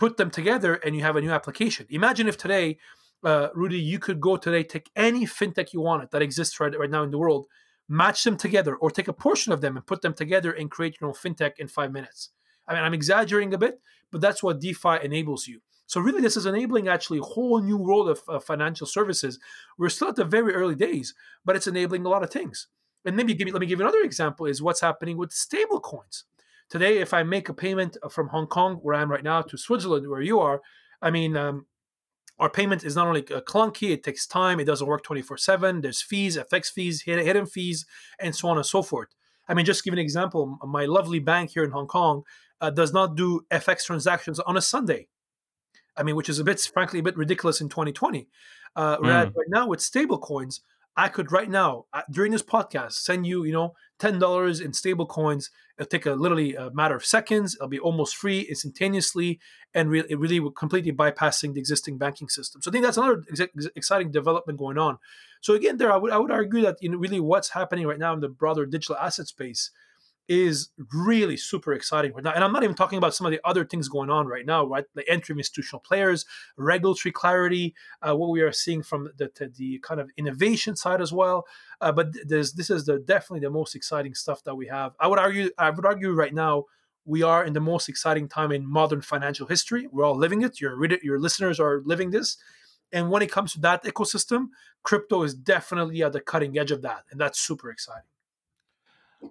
put 0.00 0.16
them 0.16 0.30
together 0.30 0.74
and 0.76 0.96
you 0.96 1.02
have 1.02 1.14
a 1.14 1.20
new 1.20 1.30
application. 1.30 1.86
Imagine 1.90 2.26
if 2.26 2.36
today 2.36 2.78
uh, 3.24 3.48
Rudy, 3.54 3.78
you 3.78 3.98
could 3.98 4.20
go 4.20 4.36
today, 4.36 4.62
take 4.62 4.90
any 4.96 5.26
fintech 5.26 5.72
you 5.72 5.80
wanted 5.80 6.10
that 6.10 6.22
exists 6.22 6.58
right, 6.60 6.78
right 6.78 6.90
now 6.90 7.02
in 7.02 7.10
the 7.10 7.18
world, 7.18 7.46
match 7.88 8.24
them 8.24 8.36
together, 8.36 8.76
or 8.76 8.90
take 8.90 9.08
a 9.08 9.12
portion 9.12 9.52
of 9.52 9.60
them 9.60 9.76
and 9.76 9.86
put 9.86 10.02
them 10.02 10.14
together 10.14 10.52
and 10.52 10.70
create 10.70 10.96
your 11.00 11.08
own 11.08 11.14
fintech 11.14 11.52
in 11.58 11.68
five 11.68 11.92
minutes. 11.92 12.30
I 12.66 12.74
mean, 12.74 12.84
I'm 12.84 12.94
exaggerating 12.94 13.54
a 13.54 13.58
bit, 13.58 13.80
but 14.10 14.20
that's 14.20 14.42
what 14.42 14.60
DeFi 14.60 14.98
enables 15.02 15.46
you. 15.46 15.60
So 15.86 16.00
really, 16.00 16.20
this 16.20 16.36
is 16.36 16.46
enabling 16.46 16.86
actually 16.86 17.18
a 17.18 17.22
whole 17.22 17.60
new 17.60 17.76
world 17.76 18.08
of, 18.08 18.22
of 18.28 18.44
financial 18.44 18.86
services. 18.86 19.40
We're 19.76 19.88
still 19.88 20.08
at 20.08 20.16
the 20.16 20.24
very 20.24 20.54
early 20.54 20.76
days, 20.76 21.14
but 21.44 21.56
it's 21.56 21.66
enabling 21.66 22.06
a 22.06 22.08
lot 22.08 22.22
of 22.22 22.30
things. 22.30 22.68
And 23.04 23.16
maybe 23.16 23.34
give 23.34 23.46
me, 23.46 23.50
let 23.50 23.60
me 23.60 23.66
give 23.66 23.80
you 23.80 23.84
another 23.84 24.02
example: 24.02 24.46
is 24.46 24.62
what's 24.62 24.82
happening 24.82 25.16
with 25.16 25.32
stable 25.32 25.80
coins. 25.80 26.24
Today, 26.68 26.98
if 26.98 27.12
I 27.12 27.24
make 27.24 27.48
a 27.48 27.54
payment 27.54 27.96
from 28.08 28.28
Hong 28.28 28.46
Kong, 28.46 28.76
where 28.76 28.94
I 28.94 29.02
am 29.02 29.10
right 29.10 29.24
now, 29.24 29.42
to 29.42 29.58
Switzerland, 29.58 30.08
where 30.08 30.20
you 30.20 30.38
are, 30.38 30.60
I 31.02 31.10
mean, 31.10 31.36
um, 31.36 31.66
our 32.40 32.50
payment 32.50 32.84
is 32.84 32.96
not 32.96 33.06
only 33.06 33.20
uh, 33.32 33.40
clunky, 33.42 33.90
it 33.90 34.02
takes 34.02 34.26
time, 34.26 34.58
it 34.58 34.64
doesn't 34.64 34.86
work 34.86 35.04
24 35.04 35.36
7. 35.36 35.82
There's 35.82 36.02
fees, 36.02 36.36
FX 36.36 36.72
fees, 36.72 37.02
hidden 37.02 37.46
fees, 37.46 37.86
and 38.18 38.34
so 38.34 38.48
on 38.48 38.56
and 38.56 38.66
so 38.66 38.82
forth. 38.82 39.08
I 39.46 39.54
mean, 39.54 39.66
just 39.66 39.84
give 39.84 39.92
an 39.92 39.98
example, 39.98 40.58
my 40.66 40.86
lovely 40.86 41.18
bank 41.18 41.50
here 41.50 41.64
in 41.64 41.70
Hong 41.70 41.86
Kong 41.86 42.22
uh, 42.60 42.70
does 42.70 42.92
not 42.92 43.16
do 43.16 43.44
FX 43.50 43.84
transactions 43.84 44.40
on 44.40 44.56
a 44.56 44.60
Sunday. 44.60 45.08
I 45.96 46.02
mean, 46.02 46.16
which 46.16 46.28
is 46.28 46.38
a 46.38 46.44
bit, 46.44 46.60
frankly, 46.72 47.00
a 47.00 47.02
bit 47.02 47.16
ridiculous 47.16 47.60
in 47.60 47.68
2020. 47.68 48.28
Uh, 48.76 48.96
mm. 48.96 49.02
Right 49.02 49.48
now 49.48 49.66
with 49.66 49.80
stable 49.80 50.18
coins, 50.18 50.62
I 50.96 51.08
could 51.08 51.32
right 51.32 51.48
now 51.48 51.86
uh, 51.92 52.02
during 52.10 52.32
this 52.32 52.42
podcast 52.42 52.92
send 52.92 53.26
you, 53.26 53.44
you 53.44 53.52
know, 53.52 53.74
ten 53.98 54.18
dollars 54.18 54.60
in 54.60 54.72
stable 54.72 55.06
coins. 55.06 55.50
It'll 55.78 55.88
take 55.88 56.06
a 56.06 56.12
literally 56.12 56.54
a 56.54 56.70
matter 56.72 56.96
of 56.96 57.04
seconds. 57.04 57.54
It'll 57.54 57.68
be 57.68 57.78
almost 57.78 58.16
free 58.16 58.40
instantaneously, 58.40 59.40
and 59.72 59.88
re- 59.90 60.04
it 60.08 60.18
really 60.18 60.40
will 60.40 60.50
completely 60.50 60.92
bypassing 60.92 61.54
the 61.54 61.60
existing 61.60 61.96
banking 61.96 62.28
system. 62.28 62.60
So 62.60 62.70
I 62.70 62.72
think 62.72 62.84
that's 62.84 62.98
another 62.98 63.22
ex- 63.30 63.68
exciting 63.74 64.10
development 64.10 64.58
going 64.58 64.78
on. 64.78 64.98
So 65.40 65.54
again, 65.54 65.78
there 65.78 65.92
I 65.92 65.96
would 65.96 66.12
I 66.12 66.18
would 66.18 66.30
argue 66.30 66.62
that 66.62 66.76
you 66.80 66.90
know 66.90 66.98
really 66.98 67.20
what's 67.20 67.50
happening 67.50 67.86
right 67.86 67.98
now 67.98 68.12
in 68.12 68.20
the 68.20 68.28
broader 68.28 68.66
digital 68.66 68.96
asset 68.96 69.28
space 69.28 69.70
is 70.30 70.68
really 70.94 71.36
super 71.36 71.72
exciting 71.72 72.12
right 72.12 72.22
now. 72.22 72.30
And 72.30 72.44
I'm 72.44 72.52
not 72.52 72.62
even 72.62 72.76
talking 72.76 72.98
about 72.98 73.16
some 73.16 73.26
of 73.26 73.32
the 73.32 73.40
other 73.44 73.64
things 73.64 73.88
going 73.88 74.10
on 74.10 74.28
right 74.28 74.46
now, 74.46 74.64
right? 74.64 74.84
The 74.94 75.06
entry 75.10 75.32
of 75.32 75.38
institutional 75.38 75.80
players, 75.80 76.24
regulatory 76.56 77.10
clarity, 77.10 77.74
uh, 78.00 78.16
what 78.16 78.30
we 78.30 78.40
are 78.40 78.52
seeing 78.52 78.84
from 78.84 79.10
the, 79.18 79.28
the, 79.58 79.80
kind 79.80 80.00
of 80.00 80.08
innovation 80.16 80.76
side 80.76 81.00
as 81.00 81.12
well. 81.12 81.46
Uh, 81.80 81.90
but 81.90 82.12
this 82.24 82.70
is 82.70 82.86
the, 82.86 83.00
definitely 83.00 83.40
the 83.40 83.50
most 83.50 83.74
exciting 83.74 84.14
stuff 84.14 84.44
that 84.44 84.54
we 84.54 84.68
have. 84.68 84.92
I 85.00 85.08
would 85.08 85.18
argue, 85.18 85.50
I 85.58 85.68
would 85.70 85.84
argue 85.84 86.12
right 86.12 86.32
now, 86.32 86.66
we 87.04 87.24
are 87.24 87.44
in 87.44 87.54
the 87.54 87.60
most 87.60 87.88
exciting 87.88 88.28
time 88.28 88.52
in 88.52 88.64
modern 88.64 89.00
financial 89.00 89.48
history. 89.48 89.88
We're 89.90 90.04
all 90.04 90.14
living 90.14 90.42
it. 90.42 90.60
Your 90.60 90.78
your 91.02 91.18
listeners 91.18 91.58
are 91.58 91.82
living 91.84 92.10
this. 92.10 92.36
And 92.92 93.10
when 93.10 93.22
it 93.22 93.32
comes 93.32 93.54
to 93.54 93.60
that 93.60 93.82
ecosystem, 93.84 94.48
crypto 94.84 95.22
is 95.22 95.34
definitely 95.34 96.02
at 96.04 96.12
the 96.12 96.20
cutting 96.20 96.56
edge 96.58 96.70
of 96.70 96.82
that, 96.82 97.04
and 97.10 97.18
that's 97.18 97.40
super 97.40 97.70
exciting. 97.70 98.04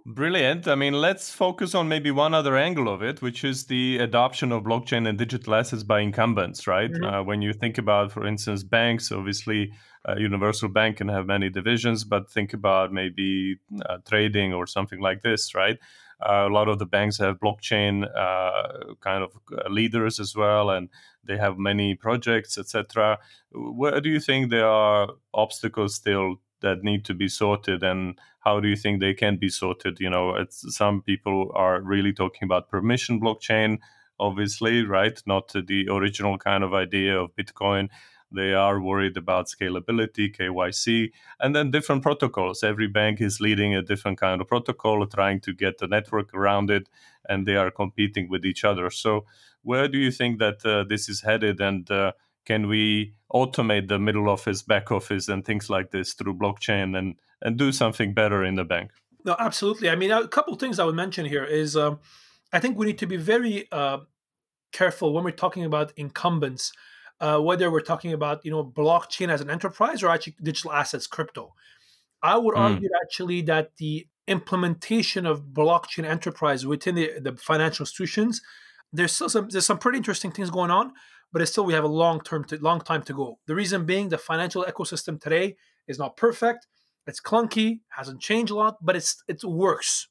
Brilliant. 0.06 0.68
I 0.68 0.76
mean, 0.76 0.94
let's 0.94 1.32
focus 1.32 1.74
on 1.74 1.88
maybe 1.88 2.12
one 2.12 2.34
other 2.34 2.56
angle 2.56 2.88
of 2.88 3.02
it, 3.02 3.22
which 3.22 3.44
is 3.44 3.66
the 3.66 3.98
adoption 3.98 4.52
of 4.52 4.64
blockchain 4.64 5.08
and 5.08 5.18
digital 5.18 5.56
assets 5.56 5.84
by 5.84 6.02
incumbents, 6.02 6.68
right? 6.68 6.92
Mm-hmm. 6.92 7.04
Uh, 7.04 7.24
when 7.24 7.42
you 7.42 7.54
think 7.54 7.78
about, 7.78 8.12
for 8.12 8.26
instance, 8.26 8.64
banks, 8.64 9.12
obviously, 9.12 9.72
uh, 10.08 10.16
Universal 10.16 10.70
Bank 10.70 10.98
can 10.98 11.08
have 11.10 11.26
many 11.26 11.50
divisions, 11.50 12.04
but 12.04 12.30
think 12.30 12.54
about 12.54 12.94
maybe 12.94 13.58
uh, 13.88 13.98
trading 14.08 14.54
or 14.54 14.68
something 14.68 15.00
like 15.00 15.22
this, 15.22 15.56
right? 15.56 15.78
Uh, 16.22 16.48
a 16.48 16.54
lot 16.54 16.68
of 16.68 16.80
the 16.80 16.86
banks 16.86 17.18
have 17.18 17.40
blockchain 17.40 18.06
uh, 18.16 18.94
kind 19.00 19.24
of 19.24 19.32
leaders 19.70 20.20
as 20.20 20.36
well, 20.36 20.70
and 20.70 20.90
they 21.24 21.38
have 21.38 21.58
many 21.58 21.96
projects, 21.96 22.58
etc. 22.58 23.18
Where 23.52 24.02
do 24.02 24.10
you 24.10 24.20
think 24.20 24.50
there 24.50 24.68
are 24.68 25.10
obstacles 25.34 25.96
still 25.96 26.36
that 26.62 26.84
need 26.84 27.06
to 27.06 27.14
be 27.14 27.28
sorted 27.28 27.84
and 27.84 28.20
how 28.40 28.60
do 28.60 28.68
you 28.68 28.76
think 28.76 29.00
they 29.00 29.14
can 29.14 29.38
be 29.38 29.50
sorted? 29.50 30.00
You 30.00 30.10
know 30.10 30.46
some 30.50 31.02
people 31.02 31.52
are 31.56 31.82
really 31.82 32.14
talking 32.14 32.46
about 32.46 32.70
permission 32.70 33.20
blockchain 33.20 33.80
obviously 34.20 34.84
right? 34.84 35.22
Not 35.26 35.54
the 35.54 35.88
original 35.90 36.38
kind 36.38 36.64
of 36.64 36.74
idea 36.74 37.18
of 37.18 37.36
bitcoin. 37.36 37.90
They 38.32 38.54
are 38.54 38.80
worried 38.80 39.18
about 39.18 39.48
scalability 39.48 40.36
kyc 40.36 41.12
and 41.40 41.56
then 41.56 41.72
different 41.72 42.04
protocols. 42.04 42.64
Every 42.64 42.88
bank 42.88 43.22
is 43.22 43.40
leading 43.40 43.74
a 43.74 43.82
different 43.82 44.20
kind 44.20 44.40
of 44.40 44.48
protocol 44.48 45.06
trying 45.08 45.40
to 45.42 45.54
get 45.54 45.80
the 45.80 45.88
network 45.88 46.34
around 46.34 46.70
it 46.70 46.90
and 47.28 47.48
they 47.48 47.56
are 47.56 47.72
competing 47.72 48.30
with 48.30 48.46
each 48.46 48.64
other. 48.64 48.92
So 48.92 49.26
where 49.64 49.88
do 49.88 49.98
you 49.98 50.12
think 50.12 50.40
that 50.40 50.64
uh, 50.64 50.84
this 50.88 51.10
is 51.10 51.22
headed? 51.22 51.60
And 51.60 51.90
uh, 51.90 52.12
can 52.50 52.68
we 52.68 53.14
automate 53.32 53.88
the 53.88 54.00
middle 54.00 54.28
office, 54.28 54.64
back 54.64 54.92
office, 54.92 55.30
and 55.30 55.46
things 55.46 55.70
like 55.70 55.92
this 55.92 56.14
through 56.14 56.34
blockchain 56.34 56.98
and 56.98 57.16
and 57.42 57.58
do 57.58 57.72
something 57.72 58.14
better 58.14 58.44
in 58.44 58.56
the 58.56 58.64
bank? 58.64 58.90
No, 59.24 59.36
absolutely. 59.38 59.90
I 59.90 59.96
mean, 59.96 60.12
a 60.12 60.28
couple 60.28 60.54
of 60.54 60.60
things 60.60 60.80
I 60.80 60.84
would 60.84 60.96
mention 60.96 61.26
here 61.26 61.46
is 61.46 61.78
um, 61.78 62.00
I 62.52 62.60
think 62.60 62.78
we 62.78 62.88
need 62.88 62.98
to 62.98 63.06
be 63.06 63.18
very 63.18 63.68
uh, 63.72 64.00
careful 64.72 65.14
when 65.14 65.24
we're 65.24 65.44
talking 65.44 65.64
about 65.64 65.94
incumbents, 65.96 66.72
uh, 67.20 67.38
whether 67.38 67.70
we're 67.70 67.90
talking 67.92 68.14
about 68.14 68.44
you 68.44 68.52
know 68.52 68.64
blockchain 68.66 69.30
as 69.30 69.42
an 69.42 69.52
enterprise 69.52 70.02
or 70.02 70.10
actually 70.10 70.36
digital 70.42 70.72
assets, 70.72 71.06
crypto. 71.06 71.54
I 72.24 72.36
would 72.38 72.56
mm. 72.56 72.62
argue 72.62 72.90
actually 73.04 73.44
that 73.44 73.78
the 73.78 74.08
implementation 74.28 75.28
of 75.28 75.44
blockchain 75.54 76.04
enterprise 76.04 76.66
within 76.66 76.96
the, 76.96 77.12
the 77.22 77.38
financial 77.38 77.84
institutions, 77.84 78.42
there's 78.92 79.12
still 79.12 79.30
some 79.30 79.50
there's 79.50 79.68
some 79.68 79.78
pretty 79.78 80.00
interesting 80.00 80.32
things 80.32 80.50
going 80.50 80.72
on 80.72 80.94
but 81.32 81.48
still 81.48 81.66
we 81.66 81.74
have 81.74 81.84
a 81.84 81.88
long 81.88 82.22
term 82.22 82.44
to 82.46 82.58
long 82.58 82.82
time 82.82 83.04
to 83.04 83.14
go. 83.14 83.40
The 83.46 83.56
reason 83.56 83.86
being 83.86 84.10
the 84.10 84.18
financial 84.18 84.64
ecosystem 84.64 85.22
today 85.22 85.56
is 85.88 86.00
not 86.00 86.18
perfect. 86.18 86.68
It's 87.08 87.22
clunky, 87.22 87.80
hasn't 87.90 88.22
changed 88.22 88.52
a 88.52 88.56
lot, 88.56 88.78
but 88.82 88.96
it's 88.96 89.24
it 89.28 89.44
works, 89.44 90.08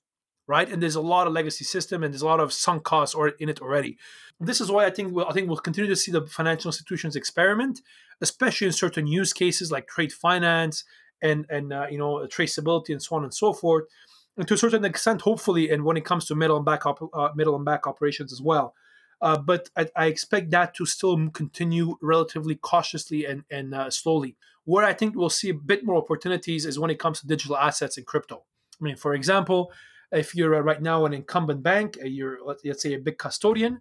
right? 0.46 0.68
And 0.68 0.82
there's 0.82 0.96
a 0.96 1.00
lot 1.00 1.26
of 1.26 1.32
legacy 1.32 1.64
system 1.64 2.02
and 2.02 2.12
there's 2.12 2.22
a 2.22 2.26
lot 2.26 2.40
of 2.40 2.52
sunk 2.52 2.84
costs 2.84 3.14
or 3.14 3.28
in 3.28 3.48
it 3.48 3.60
already. 3.60 3.98
This 4.40 4.60
is 4.60 4.70
why 4.70 4.84
I 4.86 4.90
think 4.90 5.14
we'll, 5.14 5.26
I 5.26 5.32
think 5.32 5.48
we'll 5.48 5.58
continue 5.58 5.90
to 5.90 5.96
see 5.96 6.12
the 6.12 6.26
financial 6.26 6.68
institutions 6.68 7.16
experiment, 7.16 7.80
especially 8.20 8.66
in 8.68 8.72
certain 8.72 9.06
use 9.06 9.32
cases 9.32 9.70
like 9.70 9.86
trade 9.88 10.12
finance 10.12 10.84
and 11.22 11.46
and 11.50 11.72
uh, 11.72 11.86
you 11.90 11.98
know 11.98 12.26
traceability 12.26 12.90
and 12.90 13.02
so 13.02 13.16
on 13.16 13.24
and 13.24 13.34
so 13.34 13.52
forth. 13.52 13.84
And 14.36 14.46
to 14.46 14.54
a 14.54 14.58
certain 14.58 14.84
extent, 14.84 15.22
hopefully, 15.22 15.68
and 15.68 15.84
when 15.84 15.96
it 15.96 16.04
comes 16.04 16.26
to 16.26 16.36
middle 16.36 16.56
and 16.56 16.64
back 16.64 16.86
op- 16.86 17.10
uh, 17.12 17.30
middle 17.34 17.56
and 17.56 17.64
back 17.64 17.88
operations 17.88 18.32
as 18.32 18.40
well. 18.40 18.74
Uh, 19.20 19.36
but 19.36 19.68
I, 19.76 19.88
I, 19.96 20.06
expect 20.06 20.50
that 20.50 20.74
to 20.76 20.86
still 20.86 21.30
continue 21.30 21.96
relatively 22.00 22.54
cautiously 22.54 23.24
and, 23.24 23.42
and 23.50 23.74
uh, 23.74 23.90
slowly. 23.90 24.36
Where 24.64 24.84
I 24.84 24.92
think 24.92 25.16
we'll 25.16 25.28
see 25.28 25.48
a 25.48 25.54
bit 25.54 25.84
more 25.84 25.96
opportunities 25.96 26.64
is 26.64 26.78
when 26.78 26.90
it 26.90 27.00
comes 27.00 27.20
to 27.20 27.26
digital 27.26 27.56
assets 27.56 27.96
and 27.96 28.06
crypto. 28.06 28.44
I 28.80 28.84
mean, 28.84 28.96
for 28.96 29.14
example, 29.14 29.72
if 30.12 30.34
you're 30.34 30.54
uh, 30.54 30.60
right 30.60 30.80
now 30.80 31.04
an 31.04 31.14
incumbent 31.14 31.62
bank, 31.62 31.98
uh, 32.00 32.06
you're 32.06 32.38
let's 32.44 32.82
say 32.82 32.94
a 32.94 32.98
big 32.98 33.18
custodian, 33.18 33.80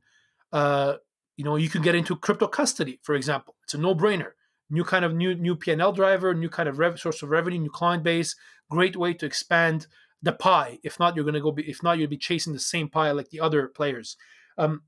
uh, 0.51 0.95
you 1.35 1.45
know, 1.45 1.55
you 1.55 1.69
can 1.69 1.81
get 1.81 1.95
into 1.95 2.15
crypto 2.15 2.47
custody, 2.47 2.99
for 3.03 3.15
example. 3.15 3.55
It's 3.63 3.73
a 3.73 3.77
no-brainer. 3.77 4.31
New 4.69 4.83
kind 4.83 5.05
of 5.05 5.13
new 5.13 5.33
new 5.33 5.55
PNL 5.55 5.95
driver, 5.95 6.33
new 6.33 6.49
kind 6.49 6.67
of 6.67 6.79
rev- 6.79 6.99
source 6.99 7.21
of 7.21 7.29
revenue, 7.29 7.59
new 7.59 7.69
client 7.69 8.03
base. 8.03 8.35
Great 8.69 8.97
way 8.97 9.13
to 9.13 9.25
expand 9.25 9.87
the 10.21 10.33
pie. 10.33 10.79
If 10.83 10.99
not, 10.99 11.15
you're 11.15 11.23
going 11.23 11.35
to 11.35 11.41
go. 11.41 11.51
Be, 11.51 11.69
if 11.69 11.81
not, 11.81 11.97
you'll 11.97 12.09
be 12.09 12.17
chasing 12.17 12.51
the 12.51 12.59
same 12.59 12.89
pie 12.89 13.11
like 13.11 13.29
the 13.29 13.39
other 13.39 13.67
players. 13.67 14.17
Um, 14.57 14.81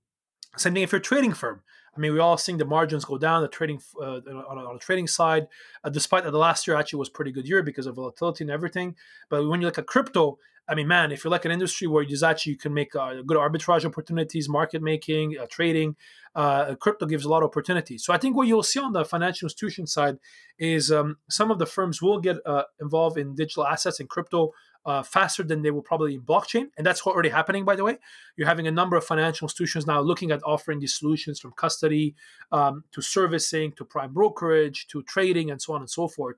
same 0.57 0.73
thing 0.73 0.83
if 0.83 0.91
you're 0.91 0.99
a 0.99 1.03
trading 1.03 1.33
firm. 1.33 1.61
I 1.95 1.99
mean, 1.99 2.13
we 2.13 2.19
all 2.19 2.37
seeing 2.37 2.57
the 2.57 2.65
margins 2.65 3.03
go 3.03 3.17
down, 3.17 3.41
the 3.41 3.47
trading 3.47 3.81
uh, 3.99 4.19
on, 4.49 4.57
a, 4.57 4.69
on, 4.69 4.79
trading 4.79 5.07
side, 5.07 5.47
uh, 5.83 5.89
despite 5.89 6.23
that 6.23 6.31
the 6.31 6.37
last 6.37 6.67
year 6.67 6.77
actually 6.77 6.99
was 6.99 7.09
pretty 7.09 7.31
good 7.31 7.47
year 7.47 7.63
because 7.63 7.87
of 7.87 7.95
volatility 7.95 8.43
and 8.43 8.51
everything. 8.51 8.95
But 9.29 9.47
when 9.47 9.59
you 9.59 9.67
look 9.67 9.77
at 9.77 9.87
crypto, 9.87 10.37
I 10.69 10.75
mean, 10.75 10.87
man, 10.87 11.11
if 11.11 11.23
you're 11.23 11.31
like 11.31 11.45
an 11.45 11.51
industry 11.51 11.87
where 11.87 12.03
you 12.03 12.15
actually 12.23 12.51
you 12.51 12.57
can 12.57 12.73
make 12.75 12.95
uh, 12.95 13.23
good 13.25 13.37
arbitrage 13.37 13.85
opportunities, 13.85 14.47
market 14.47 14.83
making, 14.83 15.35
uh, 15.41 15.47
trading, 15.49 15.95
uh, 16.35 16.75
crypto 16.75 17.07
gives 17.07 17.25
a 17.25 17.29
lot 17.29 17.41
of 17.41 17.47
opportunities. 17.47 18.05
So 18.05 18.13
I 18.13 18.17
think 18.17 18.35
what 18.35 18.47
you'll 18.47 18.61
see 18.61 18.79
on 18.79 18.93
the 18.93 19.03
financial 19.03 19.47
institution 19.47 19.87
side 19.87 20.19
is 20.59 20.91
um, 20.91 21.17
some 21.27 21.49
of 21.49 21.57
the 21.57 21.65
firms 21.65 22.03
will 22.03 22.19
get 22.19 22.37
uh, 22.45 22.63
involved 22.79 23.17
in 23.17 23.33
digital 23.33 23.65
assets 23.65 23.99
and 23.99 24.07
crypto 24.07 24.51
uh, 24.85 25.03
faster 25.03 25.43
than 25.43 25.61
they 25.61 25.71
will 25.71 25.81
probably 25.81 26.15
in 26.15 26.21
blockchain. 26.21 26.69
And 26.77 26.85
that's 26.85 27.01
already 27.05 27.29
happening, 27.29 27.65
by 27.65 27.75
the 27.75 27.83
way. 27.83 27.97
You're 28.35 28.47
having 28.47 28.67
a 28.67 28.71
number 28.71 28.95
of 28.95 29.05
financial 29.05 29.45
institutions 29.45 29.85
now 29.85 29.99
looking 30.01 30.31
at 30.31 30.41
offering 30.45 30.79
these 30.79 30.95
solutions 30.95 31.39
from 31.39 31.51
custody 31.53 32.15
um, 32.51 32.83
to 32.91 33.01
servicing 33.01 33.73
to 33.73 33.85
prime 33.85 34.13
brokerage 34.13 34.87
to 34.87 35.03
trading 35.03 35.51
and 35.51 35.61
so 35.61 35.73
on 35.73 35.81
and 35.81 35.89
so 35.89 36.07
forth. 36.07 36.37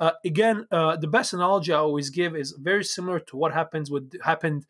Uh, 0.00 0.12
again, 0.24 0.66
uh, 0.70 0.96
the 0.96 1.06
best 1.06 1.32
analogy 1.32 1.72
I 1.72 1.78
always 1.78 2.10
give 2.10 2.34
is 2.34 2.52
very 2.58 2.82
similar 2.82 3.20
to 3.20 3.36
what 3.36 3.52
happens 3.52 3.90
with 3.90 4.20
happened 4.22 4.66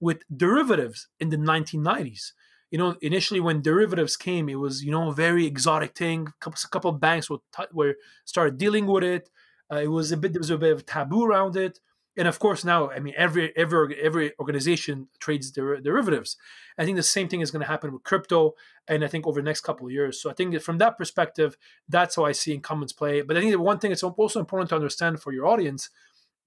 with 0.00 0.22
derivatives 0.36 1.08
in 1.20 1.30
the 1.30 1.36
1990s. 1.38 2.32
You 2.70 2.78
know, 2.78 2.96
initially 3.00 3.40
when 3.40 3.62
derivatives 3.62 4.16
came, 4.16 4.48
it 4.48 4.56
was 4.56 4.82
you 4.82 4.90
know 4.90 5.08
a 5.08 5.14
very 5.14 5.46
exotic 5.46 5.96
thing. 5.96 6.26
A 6.28 6.32
couple, 6.44 6.58
a 6.62 6.68
couple 6.68 6.90
of 6.90 7.00
banks 7.00 7.30
were, 7.30 7.38
were 7.72 7.94
started 8.24 8.58
dealing 8.58 8.86
with 8.86 9.04
it. 9.04 9.30
Uh, 9.72 9.76
it 9.76 9.88
was 9.88 10.12
a 10.12 10.16
bit 10.16 10.32
there 10.32 10.40
was 10.40 10.50
a 10.50 10.58
bit 10.58 10.72
of 10.72 10.84
taboo 10.84 11.24
around 11.24 11.56
it 11.56 11.78
and 12.16 12.28
of 12.28 12.38
course 12.38 12.64
now 12.64 12.90
i 12.90 12.98
mean 12.98 13.14
every 13.16 13.52
every 13.56 13.96
every 14.00 14.32
organization 14.38 15.08
trades 15.18 15.50
der- 15.50 15.80
derivatives. 15.80 16.36
I 16.76 16.84
think 16.84 16.96
the 16.96 17.04
same 17.04 17.28
thing 17.28 17.40
is 17.40 17.52
going 17.52 17.62
to 17.62 17.68
happen 17.68 17.92
with 17.92 18.02
crypto 18.02 18.54
and 18.88 19.04
i 19.04 19.08
think 19.08 19.26
over 19.26 19.40
the 19.40 19.44
next 19.44 19.62
couple 19.62 19.86
of 19.86 19.92
years. 19.92 20.20
So 20.20 20.30
i 20.30 20.34
think 20.34 20.60
from 20.60 20.78
that 20.78 20.98
perspective 20.98 21.56
that's 21.88 22.16
how 22.16 22.24
i 22.24 22.32
see 22.32 22.54
incumbents 22.54 22.92
play. 22.92 23.22
But 23.22 23.36
i 23.36 23.40
think 23.40 23.52
the 23.52 23.60
one 23.60 23.78
thing 23.78 23.90
that's 23.90 24.02
also 24.02 24.40
important 24.40 24.70
to 24.70 24.76
understand 24.76 25.20
for 25.20 25.32
your 25.32 25.46
audience 25.46 25.90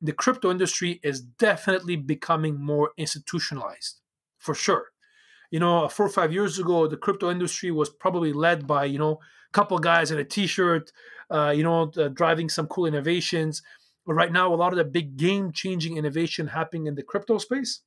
the 0.01 0.13
crypto 0.13 0.51
industry 0.51 0.99
is 1.03 1.21
definitely 1.21 1.95
becoming 1.95 2.59
more 2.59 2.91
institutionalized 2.97 3.99
for 4.37 4.53
sure. 4.53 4.91
You 5.49 5.59
know 5.59 5.87
four 5.87 6.05
or 6.05 6.09
five 6.09 6.33
years 6.33 6.59
ago 6.59 6.87
the 6.87 6.97
crypto 6.97 7.31
industry 7.31 7.71
was 7.71 7.89
probably 7.89 8.33
led 8.33 8.67
by 8.67 8.85
you 8.85 8.99
know 8.99 9.13
a 9.49 9.53
couple 9.53 9.77
guys 9.79 10.11
in 10.11 10.19
a 10.19 10.23
t-shirt 10.23 10.91
uh, 11.29 11.53
you 11.55 11.63
know 11.63 11.91
uh, 11.97 12.09
driving 12.09 12.49
some 12.49 12.67
cool 12.67 12.85
innovations 12.85 13.61
but 14.07 14.13
right 14.13 14.31
now, 14.31 14.51
a 14.51 14.55
lot 14.55 14.71
of 14.71 14.77
the 14.77 14.85
big 14.85 15.17
game 15.17 15.51
changing 15.51 15.97
innovation 15.97 16.47
happening 16.47 16.87
in 16.87 16.95
the 16.95 17.03
crypto 17.03 17.37
space 17.37 17.81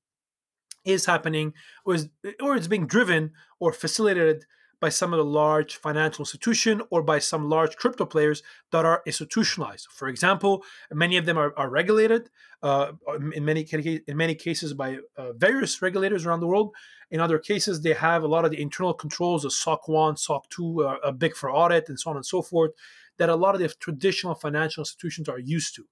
is 0.85 1.07
happening 1.07 1.55
or, 1.85 1.95
is, 1.95 2.09
or 2.41 2.55
it's 2.55 2.67
being 2.67 2.87
driven 2.87 3.33
or 3.59 3.73
facilitated 3.73 4.45
by 4.81 4.91
some 4.91 5.13
of 5.13 5.19
the 5.19 5.25
large 5.25 5.77
financial 5.77 6.23
institution 6.23 6.83
or 6.91 7.03
by 7.03 7.19
some 7.19 7.49
large 7.49 7.77
crypto 7.77 8.07
players 8.07 8.43
that 8.73 8.85
are 8.85 9.03
institutionalized. 9.07 9.87
For 9.91 10.09
example, 10.09 10.63
many 10.93 11.17
of 11.17 11.27
them 11.27 11.37
are, 11.39 11.53
are 11.57 11.69
regulated 11.69 12.31
uh, 12.63 12.93
in 13.35 13.45
many 13.45 13.67
in 14.07 14.17
many 14.17 14.35
cases 14.35 14.75
by 14.75 14.99
uh, 15.17 15.33
various 15.33 15.81
regulators 15.81 16.27
around 16.27 16.41
the 16.41 16.47
world. 16.47 16.75
In 17.11 17.21
other 17.21 17.39
cases, 17.39 17.81
they 17.81 17.95
have 17.95 18.23
a 18.23 18.29
lot 18.29 18.45
of 18.45 18.51
the 18.51 18.61
internal 18.61 18.95
controls 18.95 19.45
of 19.45 19.53
SOC 19.53 19.89
1, 19.89 20.17
SOC 20.17 20.49
2, 20.51 20.85
uh, 20.85 20.97
a 21.05 21.13
big 21.13 21.35
four 21.35 21.51
audit, 21.51 21.89
and 21.89 21.99
so 21.99 22.11
on 22.11 22.17
and 22.17 22.27
so 22.27 22.43
forth, 22.43 22.73
that 23.19 23.29
a 23.29 23.37
lot 23.37 23.55
of 23.55 23.61
the 23.61 23.69
traditional 23.69 24.35
financial 24.35 24.83
institutions 24.83 25.29
are 25.29 25.39
used 25.39 25.75
to. 25.77 25.85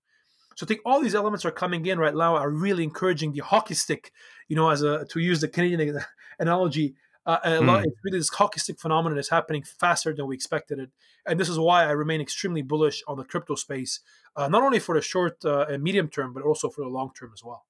So 0.58 0.66
I 0.66 0.66
think 0.66 0.80
all 0.84 1.00
these 1.00 1.14
elements 1.14 1.44
are 1.44 1.52
coming 1.52 1.86
in 1.86 2.00
right 2.00 2.12
now 2.12 2.34
are 2.34 2.50
really 2.50 2.82
encouraging 2.82 3.30
the 3.30 3.44
hockey 3.44 3.74
stick, 3.74 4.10
you 4.48 4.56
know, 4.56 4.70
as 4.70 4.82
a 4.82 5.04
to 5.04 5.20
use 5.20 5.40
the 5.40 5.46
Canadian 5.46 6.00
analogy. 6.40 6.96
Uh, 7.24 7.38
a 7.44 7.60
lot, 7.60 7.84
mm. 7.84 7.86
it's 7.86 7.96
really 8.02 8.18
this 8.18 8.28
hockey 8.30 8.58
stick 8.58 8.80
phenomenon 8.80 9.20
is 9.20 9.28
happening 9.28 9.62
faster 9.62 10.12
than 10.12 10.26
we 10.26 10.34
expected 10.34 10.80
it, 10.80 10.90
and 11.26 11.38
this 11.38 11.48
is 11.48 11.60
why 11.60 11.84
I 11.84 11.92
remain 11.92 12.20
extremely 12.20 12.62
bullish 12.62 13.04
on 13.06 13.18
the 13.18 13.24
crypto 13.24 13.54
space, 13.54 14.00
uh, 14.34 14.48
not 14.48 14.64
only 14.64 14.80
for 14.80 14.96
the 14.96 15.00
short 15.00 15.44
uh, 15.44 15.66
and 15.68 15.80
medium 15.80 16.08
term, 16.08 16.32
but 16.32 16.42
also 16.42 16.68
for 16.68 16.80
the 16.80 16.88
long 16.88 17.12
term 17.16 17.30
as 17.32 17.44
well. 17.44 17.64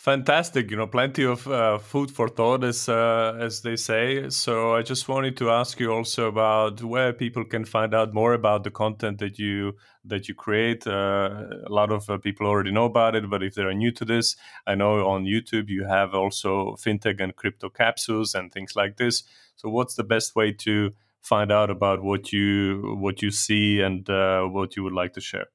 Fantastic, 0.00 0.70
you 0.70 0.78
know, 0.78 0.86
plenty 0.86 1.24
of 1.26 1.46
uh, 1.46 1.76
food 1.76 2.10
for 2.10 2.26
thought, 2.26 2.64
as 2.64 2.88
uh, 2.88 3.36
as 3.38 3.60
they 3.60 3.76
say. 3.76 4.30
So 4.30 4.74
I 4.74 4.80
just 4.80 5.08
wanted 5.08 5.36
to 5.36 5.50
ask 5.50 5.78
you 5.78 5.92
also 5.92 6.26
about 6.26 6.82
where 6.82 7.12
people 7.12 7.44
can 7.44 7.66
find 7.66 7.94
out 7.94 8.14
more 8.14 8.32
about 8.32 8.64
the 8.64 8.70
content 8.70 9.18
that 9.18 9.38
you 9.38 9.74
that 10.06 10.26
you 10.26 10.34
create. 10.34 10.86
Uh, 10.86 11.44
a 11.66 11.68
lot 11.68 11.92
of 11.92 12.08
uh, 12.08 12.16
people 12.16 12.46
already 12.46 12.70
know 12.70 12.86
about 12.86 13.14
it, 13.14 13.28
but 13.28 13.42
if 13.42 13.54
they 13.56 13.62
are 13.62 13.74
new 13.74 13.92
to 13.92 14.06
this, 14.06 14.36
I 14.66 14.74
know 14.74 15.06
on 15.06 15.26
YouTube 15.26 15.68
you 15.68 15.84
have 15.84 16.14
also 16.14 16.76
fintech 16.76 17.20
and 17.20 17.36
crypto 17.36 17.68
capsules 17.68 18.34
and 18.34 18.50
things 18.50 18.74
like 18.74 18.96
this. 18.96 19.22
So 19.56 19.68
what's 19.68 19.96
the 19.96 20.04
best 20.04 20.34
way 20.34 20.50
to 20.64 20.94
find 21.20 21.52
out 21.52 21.68
about 21.68 22.02
what 22.02 22.32
you 22.32 22.96
what 22.98 23.20
you 23.20 23.30
see 23.30 23.82
and 23.82 24.08
uh, 24.08 24.44
what 24.44 24.76
you 24.76 24.82
would 24.82 24.94
like 24.94 25.12
to 25.12 25.20
share? 25.20 25.48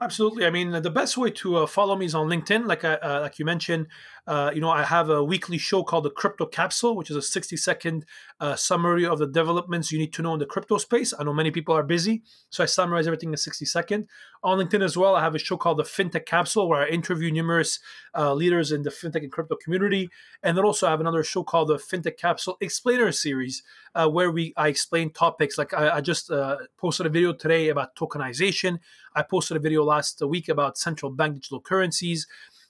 Absolutely. 0.00 0.46
I 0.46 0.50
mean, 0.50 0.70
the 0.70 0.90
best 0.90 1.16
way 1.16 1.30
to 1.32 1.56
uh, 1.56 1.66
follow 1.66 1.96
me 1.96 2.06
is 2.06 2.14
on 2.14 2.28
LinkedIn. 2.28 2.66
Like 2.66 2.84
uh, 2.84 2.98
like 3.22 3.38
you 3.40 3.44
mentioned, 3.44 3.88
uh, 4.28 4.50
you 4.54 4.60
know, 4.60 4.68
I 4.68 4.84
have 4.84 5.08
a 5.08 5.24
weekly 5.24 5.56
show 5.56 5.82
called 5.82 6.04
the 6.04 6.10
Crypto 6.10 6.44
Capsule, 6.44 6.94
which 6.94 7.08
is 7.08 7.16
a 7.16 7.22
60 7.22 7.56
second 7.56 8.04
uh, 8.38 8.56
summary 8.56 9.06
of 9.06 9.18
the 9.18 9.26
developments 9.26 9.90
you 9.90 9.98
need 9.98 10.12
to 10.12 10.22
know 10.22 10.34
in 10.34 10.38
the 10.38 10.44
crypto 10.44 10.76
space. 10.76 11.14
I 11.18 11.24
know 11.24 11.32
many 11.32 11.50
people 11.50 11.74
are 11.74 11.82
busy, 11.82 12.22
so 12.50 12.62
I 12.62 12.66
summarize 12.66 13.06
everything 13.06 13.30
in 13.30 13.38
60 13.38 13.64
seconds. 13.64 14.06
On 14.44 14.58
LinkedIn 14.58 14.84
as 14.84 14.98
well, 14.98 15.16
I 15.16 15.22
have 15.22 15.34
a 15.34 15.38
show 15.38 15.56
called 15.56 15.78
the 15.78 15.84
FinTech 15.84 16.26
Capsule, 16.26 16.68
where 16.68 16.82
I 16.82 16.88
interview 16.88 17.30
numerous 17.30 17.80
uh, 18.14 18.34
leaders 18.34 18.70
in 18.70 18.82
the 18.82 18.90
fintech 18.90 19.22
and 19.22 19.32
crypto 19.32 19.56
community. 19.56 20.10
And 20.42 20.58
then 20.58 20.64
also 20.66 20.86
I 20.86 20.90
have 20.90 21.00
another 21.00 21.24
show 21.24 21.42
called 21.42 21.68
the 21.68 21.76
FinTech 21.76 22.18
Capsule 22.18 22.58
Explainer 22.60 23.10
Series, 23.12 23.62
uh, 23.94 24.10
where 24.10 24.30
we 24.30 24.52
I 24.58 24.68
explain 24.68 25.10
topics. 25.10 25.56
Like 25.56 25.72
I, 25.72 25.96
I 25.96 26.00
just 26.02 26.30
posted 26.76 27.06
a 27.06 27.08
video 27.08 27.32
today 27.32 27.70
about 27.70 27.96
tokenization. 27.96 28.80
I 29.16 29.22
posted 29.22 29.56
a 29.56 29.60
video 29.60 29.84
last 29.84 30.20
week 30.20 30.50
about 30.50 30.76
central 30.76 31.10
bank 31.10 31.36
digital 31.36 31.62
currencies. 31.62 32.26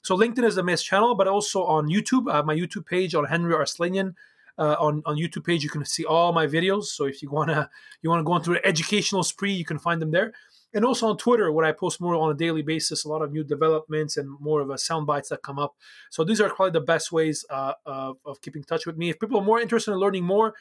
So 0.08 0.16
LinkedIn 0.16 0.44
is 0.44 0.54
the 0.54 0.62
main 0.62 0.78
channel, 0.78 1.14
but 1.14 1.28
also 1.28 1.64
on 1.64 1.88
YouTube, 1.88 2.24
my 2.46 2.54
YouTube 2.54 2.86
page 2.86 3.14
on 3.14 3.26
Henri 3.26 3.52
Arslanian. 3.52 4.14
Uh, 4.56 4.74
on 4.80 5.02
on 5.04 5.18
YouTube 5.18 5.44
page, 5.44 5.62
you 5.62 5.68
can 5.68 5.84
see 5.84 6.06
all 6.06 6.32
my 6.32 6.46
videos. 6.46 6.84
So 6.84 7.04
if 7.04 7.22
you 7.22 7.28
wanna 7.30 7.68
you 8.00 8.08
wanna 8.08 8.24
go 8.24 8.34
into 8.36 8.52
an 8.52 8.60
educational 8.64 9.22
spree, 9.22 9.52
you 9.52 9.66
can 9.66 9.78
find 9.78 10.00
them 10.00 10.10
there. 10.10 10.32
And 10.72 10.82
also 10.82 11.08
on 11.08 11.18
Twitter, 11.18 11.52
where 11.52 11.66
I 11.66 11.72
post 11.72 12.00
more 12.00 12.14
on 12.14 12.30
a 12.30 12.34
daily 12.34 12.62
basis, 12.62 13.04
a 13.04 13.08
lot 13.10 13.20
of 13.20 13.32
new 13.32 13.44
developments 13.44 14.16
and 14.16 14.30
more 14.40 14.62
of 14.62 14.70
a 14.70 14.78
sound 14.78 15.06
bites 15.06 15.28
that 15.28 15.42
come 15.42 15.58
up. 15.58 15.76
So 16.08 16.24
these 16.24 16.40
are 16.40 16.48
probably 16.48 16.72
the 16.80 16.86
best 16.94 17.12
ways 17.12 17.44
uh, 17.50 17.74
of, 17.84 18.16
of 18.24 18.40
keeping 18.40 18.64
touch 18.64 18.86
with 18.86 18.96
me. 18.96 19.10
If 19.10 19.20
people 19.20 19.38
are 19.40 19.44
more 19.44 19.60
interested 19.60 19.92
in 19.92 19.98
learning 19.98 20.24
more, 20.24 20.54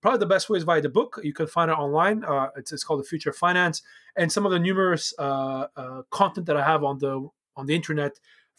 probably 0.00 0.20
the 0.20 0.26
best 0.26 0.48
way 0.48 0.58
is 0.58 0.62
via 0.62 0.80
the 0.80 0.88
book. 0.88 1.18
You 1.24 1.32
can 1.32 1.48
find 1.48 1.72
it 1.72 1.74
online. 1.74 2.22
Uh, 2.22 2.50
it's, 2.56 2.70
it's, 2.70 2.84
called 2.84 3.00
The 3.00 3.08
Future 3.12 3.30
of 3.30 3.36
Finance, 3.36 3.82
and 4.14 4.30
some 4.30 4.46
of 4.46 4.52
the 4.52 4.60
numerous 4.60 5.12
uh, 5.18 5.66
uh, 5.76 6.02
content 6.10 6.46
that 6.46 6.56
I 6.56 6.62
have 6.62 6.84
on 6.84 6.98
the 7.00 7.28
on 7.56 7.66
the 7.66 7.74
internet. 7.74 8.12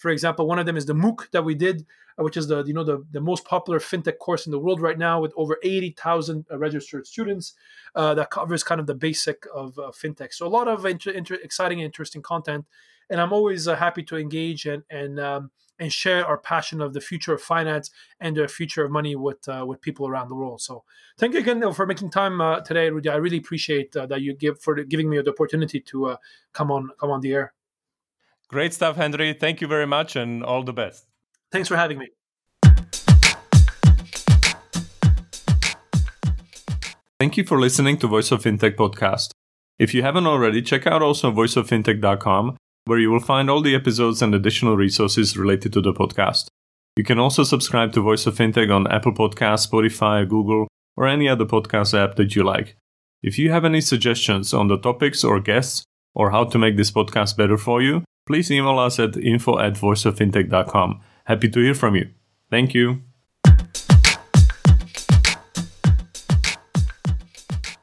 For 0.03 0.09
example, 0.09 0.47
one 0.47 0.59
of 0.59 0.65
them 0.65 0.75
is 0.75 0.85
the 0.85 0.93
MOOC 0.93 1.31
that 1.31 1.45
we 1.45 1.55
did, 1.55 1.85
uh, 2.19 2.23
which 2.23 2.35
is 2.35 2.47
the 2.47 2.61
you 2.65 2.73
know 2.73 2.83
the, 2.83 3.05
the 3.11 3.21
most 3.21 3.45
popular 3.45 3.79
fintech 3.79 4.17
course 4.17 4.45
in 4.45 4.51
the 4.51 4.59
world 4.59 4.81
right 4.81 4.97
now, 4.97 5.21
with 5.21 5.31
over 5.37 5.57
eighty 5.63 5.95
thousand 5.97 6.45
uh, 6.51 6.57
registered 6.57 7.07
students. 7.07 7.53
Uh, 7.95 8.13
that 8.13 8.29
covers 8.29 8.63
kind 8.65 8.81
of 8.81 8.87
the 8.87 8.95
basic 8.95 9.45
of 9.55 9.75
fintech. 10.01 10.33
So 10.33 10.45
a 10.45 10.49
lot 10.49 10.67
of 10.67 10.85
inter- 10.85 11.11
inter- 11.11 11.39
exciting, 11.41 11.79
interesting 11.79 12.21
content, 12.21 12.65
and 13.09 13.21
I'm 13.21 13.31
always 13.31 13.65
happy 13.65 14.03
to 14.03 14.17
engage 14.17 14.65
and 14.65 14.83
and 14.89 15.21
um, 15.21 15.51
and 15.79 15.93
share 15.93 16.25
our 16.27 16.37
passion 16.37 16.81
of 16.81 16.91
the 16.91 16.99
future 16.99 17.33
of 17.33 17.41
finance 17.41 17.89
and 18.19 18.35
the 18.35 18.49
future 18.49 18.83
of 18.83 18.91
money 18.91 19.15
with 19.15 19.47
uh, 19.47 19.63
with 19.65 19.79
people 19.79 20.05
around 20.05 20.27
the 20.27 20.35
world. 20.35 20.59
So 20.59 20.83
thank 21.17 21.33
you 21.33 21.39
again 21.39 21.71
for 21.71 21.85
making 21.85 22.09
time 22.09 22.41
uh, 22.41 22.59
today, 22.59 22.89
Rudy. 22.89 23.07
I 23.07 23.15
really 23.15 23.37
appreciate 23.37 23.95
uh, 23.95 24.05
that 24.07 24.19
you 24.19 24.35
give 24.35 24.61
for 24.61 24.75
giving 24.83 25.09
me 25.09 25.21
the 25.21 25.31
opportunity 25.31 25.79
to 25.79 26.07
uh, 26.07 26.17
come 26.51 26.71
on 26.71 26.89
come 26.99 27.09
on 27.09 27.21
the 27.21 27.33
air. 27.33 27.53
Great 28.53 28.71
stuff, 28.71 28.97
Henri. 28.97 29.33
Thank 29.33 29.61
you 29.61 29.67
very 29.67 29.87
much, 29.87 30.15
and 30.15 30.43
all 30.43 30.61
the 30.61 30.73
best. 30.73 31.07
Thanks 31.51 31.67
for 31.67 31.75
having 31.75 31.97
me. 31.97 32.09
Thank 37.19 37.35
you 37.35 37.45
for 37.45 37.59
listening 37.59 37.97
to 37.97 38.07
Voice 38.07 38.31
of 38.31 38.43
Fintech 38.43 38.75
podcast. 38.75 39.31
If 39.79 39.95
you 39.95 40.03
haven't 40.03 40.27
already, 40.27 40.61
check 40.61 40.85
out 40.85 41.01
also 41.01 41.31
voiceoffintech.com 41.31 42.55
where 42.85 42.99
you 42.99 43.09
will 43.09 43.19
find 43.19 43.49
all 43.49 43.61
the 43.63 43.73
episodes 43.73 44.21
and 44.21 44.35
additional 44.35 44.77
resources 44.77 45.35
related 45.35 45.73
to 45.73 45.81
the 45.81 45.91
podcast. 45.91 46.45
You 46.95 47.03
can 47.03 47.17
also 47.17 47.43
subscribe 47.43 47.91
to 47.93 48.01
Voice 48.01 48.27
of 48.27 48.35
Fintech 48.35 48.71
on 48.71 48.85
Apple 48.91 49.13
Podcasts, 49.13 49.67
Spotify, 49.67 50.29
Google, 50.29 50.67
or 50.95 51.07
any 51.07 51.27
other 51.27 51.45
podcast 51.45 51.97
app 51.97 52.17
that 52.17 52.35
you 52.35 52.43
like. 52.43 52.77
If 53.23 53.39
you 53.39 53.49
have 53.49 53.65
any 53.65 53.81
suggestions 53.81 54.53
on 54.53 54.67
the 54.67 54.77
topics 54.77 55.23
or 55.23 55.39
guests, 55.39 55.85
or 56.13 56.29
how 56.29 56.43
to 56.43 56.59
make 56.59 56.77
this 56.77 56.91
podcast 56.91 57.35
better 57.35 57.57
for 57.57 57.81
you, 57.81 58.03
please 58.25 58.51
email 58.51 58.79
us 58.79 58.99
at 58.99 59.17
info 59.17 59.59
at 59.59 59.73
voiceoffintech.com. 59.73 61.01
Happy 61.25 61.49
to 61.49 61.59
hear 61.59 61.75
from 61.75 61.95
you. 61.95 62.09
Thank 62.49 62.73
you. 62.73 63.01